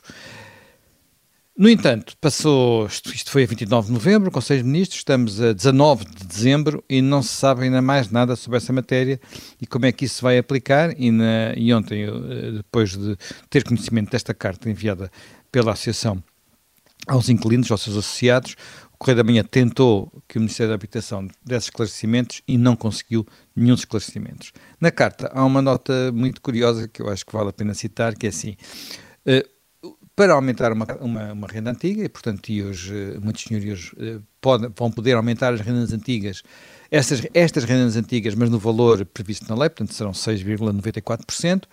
No 1.58 1.68
entanto, 1.68 2.16
passou, 2.22 2.86
isto 2.86 3.32
foi 3.32 3.44
a 3.44 3.48
29 3.48 3.88
de 3.88 3.94
novembro, 3.94 4.30
o 4.30 4.32
Conselho 4.32 4.64
de 4.64 4.70
Ministros, 4.70 5.00
estamos 5.00 5.42
a 5.42 5.54
19 5.54 6.06
de 6.06 6.26
dezembro 6.26 6.84
e 6.90 7.02
não 7.02 7.22
se 7.22 7.30
sabe 7.30 7.64
ainda 7.64 7.82
mais 7.82 8.10
nada 8.10 8.36
sobre 8.36 8.58
essa 8.58 8.72
matéria 8.72 9.20
e 9.60 9.66
como 9.66 9.86
é 9.86 9.92
que 9.92 10.06
isso 10.06 10.22
vai 10.22 10.38
aplicar. 10.38 10.94
E, 11.00 11.12
na, 11.12 11.54
e 11.58 11.74
ontem, 11.74 12.04
eh, 12.04 12.52
depois 12.58 12.96
de 12.96 13.18
ter 13.50 13.64
conhecimento 13.64 14.12
desta 14.12 14.34
carta 14.34 14.70
enviada 14.70 15.12
pela 15.52 15.74
Associação 15.74 16.24
aos 17.08 17.30
inquilinos, 17.30 17.72
aos 17.72 17.82
seus 17.82 17.98
associados. 17.98 18.56
O 18.94 18.98
Correio 18.98 19.18
da 19.18 19.24
Manhã 19.24 19.44
tentou 19.44 20.12
que 20.28 20.38
o 20.38 20.42
Ministério 20.42 20.70
da 20.70 20.76
Habitação 20.76 21.28
desse 21.44 21.68
esclarecimentos 21.68 22.42
e 22.48 22.58
não 22.58 22.76
conseguiu 22.76 23.26
nenhum 23.56 23.74
esclarecimentos. 23.74 24.54
Na 24.80 24.92
carta 24.92 25.32
há 25.34 25.44
uma 25.44 25.62
nota 25.62 26.12
muito 26.12 26.42
curiosa 26.42 26.88
que 26.88 27.02
eu 27.02 27.10
acho 27.10 27.26
que 27.26 27.34
vale 27.34 27.50
a 27.50 27.54
pena 27.54 27.74
citar, 27.74 28.16
que 28.16 28.28
é 28.28 28.30
assim, 28.30 28.56
uh, 29.26 29.50
para 30.22 30.34
aumentar 30.34 30.72
uma, 30.72 30.86
uma, 31.00 31.34
uma, 31.34 31.48
renda 31.48 31.72
antiga, 31.72 32.04
e 32.04 32.10
portanto 32.10 32.50
e 32.50 32.62
os, 32.62 32.90
uh, 32.90 33.20
muitos 33.22 33.44
senhorios 33.44 33.96
podem, 34.40 34.70
vão 34.78 34.92
poder 34.92 35.14
aumentar 35.14 35.54
as 35.54 35.62
rendas 35.62 35.92
antigas 35.92 36.44
estas, 36.92 37.26
estas 37.34 37.64
rendas 37.64 37.96
antigas, 37.96 38.36
mas 38.36 38.50
no 38.50 38.60
valor 38.60 39.06
previsto 39.06 39.48
na 39.48 39.58
lei, 39.58 39.70
portanto 39.70 39.94
serão 39.94 40.12
6,94%, 40.12 41.64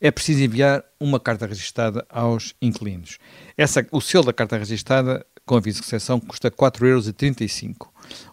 é 0.00 0.10
preciso 0.12 0.44
enviar 0.44 0.84
uma 1.00 1.18
carta 1.18 1.44
registada 1.44 2.06
aos 2.08 2.54
inquilinos. 2.62 3.18
Essa, 3.58 3.84
o 3.90 4.00
selo 4.00 4.26
da 4.26 4.32
carta 4.32 4.56
registada, 4.56 5.26
com 5.50 5.56
aviso 5.56 5.80
de 5.80 5.86
recepção, 5.86 6.20
custa 6.20 6.48
4,35 6.48 6.80
euros. 6.80 7.90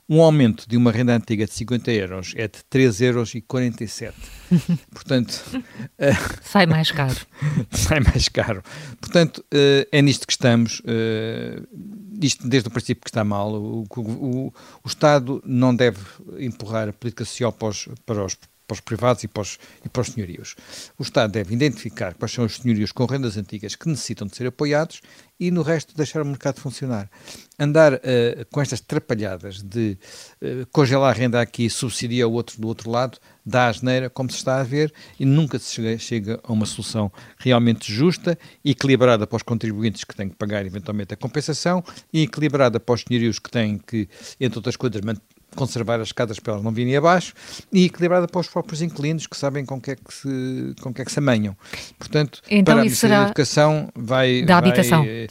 Um 0.08 0.22
aumento 0.22 0.70
de 0.70 0.78
uma 0.78 0.92
renda 0.92 1.16
antiga 1.16 1.48
de 1.48 1.52
50 1.52 1.92
euros 1.92 2.34
é 2.36 2.48
de 2.48 2.60
3,47 2.72 4.04
euros. 4.04 4.80
Portanto... 4.94 5.32
uh, 5.56 6.44
sai 6.44 6.68
mais 6.68 6.92
caro. 6.92 7.18
sai 7.72 8.02
mais 8.02 8.30
caro. 8.30 8.62
Portanto, 9.02 9.40
uh, 9.52 9.88
é 9.92 10.00
nisto 10.00 10.28
que 10.28 10.34
estamos. 10.34 10.80
Uh, 10.82 11.68
isto 12.22 12.48
desde 12.48 12.70
o 12.70 12.72
princípio 12.72 13.04
que 13.04 13.10
está 13.10 13.24
mal. 13.24 13.52
O, 13.52 13.84
o, 13.98 14.54
o, 14.84 14.88
Estado 14.88 15.42
não 15.44 15.76
deve 15.76 16.00
empurrar 16.38 16.88
a 16.88 16.94
política 16.94 17.26
social 17.26 17.52
para 17.52 17.70
os, 17.70 17.90
para 18.06 18.24
os 18.24 18.38
para 18.68 18.76
os 18.76 18.82
privados 18.82 19.24
e 19.24 19.28
para 19.28 19.42
os, 19.42 19.58
e 19.84 19.90
para 19.90 20.02
os 20.02 20.10
senhorios. 20.10 20.56
O 21.00 21.04
Estado 21.04 21.32
deve 21.32 21.54
identificar 21.54 22.14
quais 22.14 22.32
são 22.32 22.46
os 22.46 22.58
senhorios 22.58 22.92
com 22.92 23.06
rendas 23.06 23.38
antigas 23.38 23.76
que 23.76 23.88
necessitam 23.88 24.28
de 24.28 24.36
ser 24.36 24.48
apoiados 24.48 25.02
e 25.40 25.52
no 25.52 25.62
resto 25.62 25.96
deixar 25.96 26.22
o 26.22 26.26
mercado 26.26 26.60
funcionar. 26.60 27.10
Andar 27.60 27.94
uh, 27.94 28.00
com 28.52 28.62
estas 28.62 28.82
trapalhadas 28.82 29.62
de 29.62 29.98
uh, 30.42 30.66
congelar 30.72 31.12
a 31.12 31.18
renda 31.18 31.40
aqui 31.40 31.66
e 31.66 31.70
subsidiar 31.70 32.28
o 32.28 32.34
outro 32.34 32.60
do 32.60 32.68
outro 32.68 32.90
lado, 32.90 33.18
dá 33.46 33.68
asneira, 33.68 34.10
como 34.10 34.30
se 34.30 34.38
está 34.38 34.60
a 34.60 34.64
ver, 34.64 34.94
e 35.20 35.26
nunca 35.26 35.58
se 35.58 35.74
chega, 35.74 35.98
chega, 35.98 36.40
a 36.44 36.52
uma 36.52 36.66
solução 36.66 37.12
realmente 37.38 37.92
justa, 37.92 38.38
equilibrada 38.66 39.26
para 39.26 39.38
os 39.38 39.44
contribuintes 39.44 40.04
que 40.04 40.16
têm 40.16 40.30
que 40.30 40.36
pagar 40.36 40.66
eventualmente 40.66 41.14
a 41.14 41.18
compensação 41.18 41.84
e 42.12 42.24
equilibrada 42.24 42.80
para 42.80 42.96
os 42.96 43.04
senhorios 43.08 43.40
que 43.40 43.50
têm 43.50 43.78
que, 43.78 44.10
entre 44.40 44.60
outras 44.60 44.76
coisas, 44.76 45.02
conservar 45.56 46.00
as 46.00 46.10
escadas 46.10 46.40
para 46.40 46.54
elas 46.54 46.64
não 46.64 46.72
virem 46.72 46.96
abaixo 46.96 47.34
e 47.72 47.86
equilibrada 47.86 48.28
para 48.28 48.40
os 48.42 48.48
próprios 48.48 48.82
inquilinos 48.82 49.28
que 49.28 49.38
sabem 49.38 49.66
com 49.66 49.82
que 49.82 49.92
é 49.92 49.96
que 49.96 50.14
se, 50.14 50.76
com 50.82 50.94
que 50.94 51.02
é 51.02 51.06
que 51.06 51.12
se 51.12 51.20
amanham. 51.20 51.56
Portanto, 51.98 52.42
então, 52.50 52.74
para 52.74 52.82
a 52.82 52.84
Ministério 52.84 53.16
da 53.18 53.24
Educação 53.24 53.90
vai... 53.96 54.42
Da 54.44 54.60
vai, 54.60 54.70
habitação. 54.70 55.04
Eh, 55.08 55.28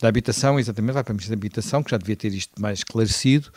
da 0.00 0.08
habitação, 0.08 0.58
exatamente, 0.58 0.92
vai 0.92 1.02
para 1.02 1.12
a 1.12 1.14
Ministério 1.14 1.38
da 1.38 1.40
Habitação, 1.40 1.82
que 1.82 1.90
já 1.90 1.96
devia 1.96 2.16
ter 2.16 2.32
isto 2.32 2.60
mais 2.60 2.80
esclarecido, 2.80 3.48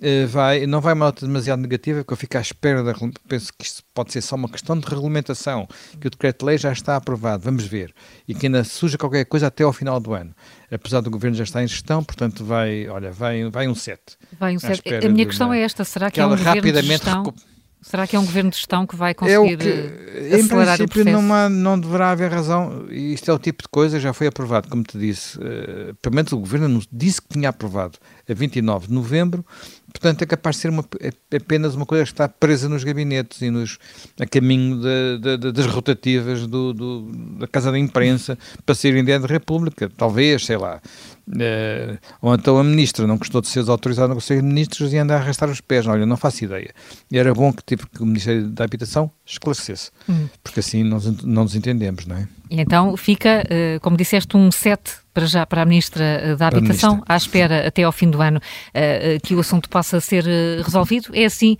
uh, 0.00 0.26
vai, 0.26 0.66
não 0.66 0.80
vai 0.80 0.94
uma 0.94 1.06
nota 1.06 1.26
demasiado 1.26 1.60
negativa, 1.60 1.98
porque 2.00 2.12
eu 2.14 2.16
fico 2.16 2.38
à 2.38 2.40
espera, 2.40 2.82
da, 2.82 2.94
penso 3.28 3.52
que 3.52 3.64
isto 3.64 3.82
pode 3.92 4.12
ser 4.12 4.22
só 4.22 4.36
uma 4.36 4.48
questão 4.48 4.78
de 4.78 4.86
regulamentação, 4.88 5.68
que 6.00 6.06
o 6.06 6.10
decreto-lei 6.10 6.56
já 6.56 6.72
está 6.72 6.96
aprovado, 6.96 7.42
vamos 7.42 7.64
ver, 7.64 7.94
e 8.26 8.34
que 8.34 8.46
ainda 8.46 8.64
surja 8.64 8.96
qualquer 8.96 9.24
coisa 9.26 9.48
até 9.48 9.64
ao 9.64 9.72
final 9.72 10.00
do 10.00 10.14
ano. 10.14 10.34
Apesar 10.70 11.02
do 11.02 11.10
Governo 11.10 11.36
já 11.36 11.44
estar 11.44 11.62
em 11.62 11.68
gestão, 11.68 12.02
portanto 12.02 12.42
vai, 12.44 12.88
olha, 12.88 13.12
vai, 13.12 13.44
vai 13.50 13.68
um 13.68 13.74
7. 13.74 14.00
Vai 14.40 14.56
um 14.56 14.58
7. 14.58 14.82
A 15.04 15.08
minha 15.10 15.26
questão 15.26 15.48
uma, 15.48 15.56
é 15.56 15.60
esta, 15.60 15.84
será 15.84 16.10
que 16.10 16.18
é 16.18 16.26
um 16.26 16.30
Governo 16.30 16.62
de 16.62 16.82
gestão... 16.82 17.34
Será 17.82 18.06
que 18.06 18.14
é 18.14 18.18
um 18.18 18.24
governo 18.24 18.50
de 18.50 18.56
gestão 18.56 18.86
que 18.86 18.94
vai 18.94 19.12
conseguir 19.12 19.34
é 19.34 19.38
o 19.40 19.58
que, 19.58 19.68
eh, 19.68 20.36
acelerar 20.36 20.80
em 20.80 20.86
princípio, 20.86 21.20
não, 21.20 21.34
há, 21.34 21.48
não 21.48 21.78
deverá 21.78 22.12
haver 22.12 22.30
razão. 22.30 22.86
Isto 22.88 23.32
é 23.32 23.34
o 23.34 23.38
tipo 23.40 23.64
de 23.64 23.68
coisa, 23.68 23.98
já 23.98 24.12
foi 24.12 24.28
aprovado, 24.28 24.68
como 24.68 24.84
te 24.84 24.96
disse. 24.96 25.36
Uh, 25.36 25.92
pelo 26.00 26.14
menos 26.14 26.32
o 26.32 26.38
governo 26.38 26.80
disse 26.92 27.20
que 27.20 27.28
tinha 27.28 27.48
aprovado 27.48 27.98
a 28.28 28.32
29 28.32 28.86
de 28.86 28.92
novembro, 28.92 29.44
portanto 29.92 30.22
é 30.22 30.26
capaz 30.26 30.56
de 30.56 30.62
ser 30.62 30.68
uma, 30.68 30.84
é 31.00 31.36
apenas 31.36 31.74
uma 31.74 31.84
coisa 31.84 32.04
que 32.04 32.12
está 32.12 32.28
presa 32.28 32.68
nos 32.68 32.84
gabinetes 32.84 33.42
e 33.42 33.50
nos, 33.50 33.78
a 34.20 34.26
caminho 34.26 34.80
de, 34.80 35.36
de, 35.36 35.52
das 35.52 35.66
rotativas 35.66 36.46
do, 36.46 36.72
do, 36.72 37.10
da 37.40 37.48
Casa 37.48 37.72
da 37.72 37.78
Imprensa 37.78 38.38
para 38.64 38.76
ser 38.76 38.94
ideia 38.94 39.18
da 39.18 39.26
República. 39.26 39.90
Talvez, 39.96 40.46
sei 40.46 40.56
lá. 40.56 40.80
Uh, 41.28 41.98
ou 42.20 42.34
então 42.34 42.58
a 42.58 42.64
ministra 42.64 43.06
não 43.06 43.16
gostou 43.16 43.40
de 43.40 43.48
ser 43.48 43.68
autorizada 43.68 44.08
no 44.08 44.14
Conselho 44.14 44.42
de 44.42 44.46
Ministros 44.48 44.92
e 44.92 44.98
anda 44.98 45.14
a 45.14 45.18
arrastar 45.18 45.48
os 45.48 45.60
pés. 45.60 45.86
Olha, 45.86 46.04
não 46.04 46.16
faço 46.16 46.44
ideia. 46.44 46.70
E 47.10 47.18
era 47.18 47.32
bom 47.32 47.52
que, 47.52 47.62
tipo, 47.62 47.88
que 47.88 48.02
o 48.02 48.06
Ministério 48.06 48.48
da 48.48 48.64
Habitação 48.64 49.10
esclarecesse, 49.24 49.90
hum. 50.08 50.28
porque 50.42 50.60
assim 50.60 50.82
não, 50.82 50.98
não 51.22 51.44
nos 51.44 51.54
entendemos, 51.54 52.06
não 52.06 52.16
é? 52.16 52.28
E 52.50 52.60
então 52.60 52.96
fica, 52.96 53.44
uh, 53.44 53.80
como 53.80 53.96
disseste, 53.96 54.36
um 54.36 54.50
set 54.50 54.80
para 55.14 55.26
já 55.26 55.44
para 55.44 55.62
a 55.62 55.64
Ministra 55.66 56.04
eh, 56.04 56.36
da 56.36 56.48
Habitação, 56.48 56.92
ministra. 56.92 57.14
à 57.14 57.16
espera 57.18 57.68
até 57.68 57.82
ao 57.82 57.92
fim 57.92 58.08
do 58.08 58.22
ano 58.22 58.38
uh, 58.38 59.20
que 59.22 59.34
o 59.34 59.40
assunto 59.40 59.68
possa 59.68 60.00
ser 60.00 60.24
resolvido. 60.64 61.10
É 61.12 61.26
assim, 61.26 61.58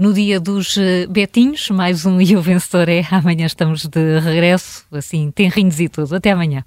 no 0.00 0.12
dia 0.12 0.40
dos 0.40 0.76
Betinhos, 1.08 1.70
mais 1.70 2.04
um 2.04 2.18
e 2.20 2.36
o 2.36 2.42
vencedor 2.42 2.88
é. 2.88 3.06
Amanhã 3.08 3.46
estamos 3.46 3.86
de 3.86 4.18
regresso, 4.18 4.84
assim, 4.90 5.30
tenrinhos 5.30 5.78
e 5.78 5.88
tudo. 5.88 6.16
Até 6.16 6.32
amanhã. 6.32 6.64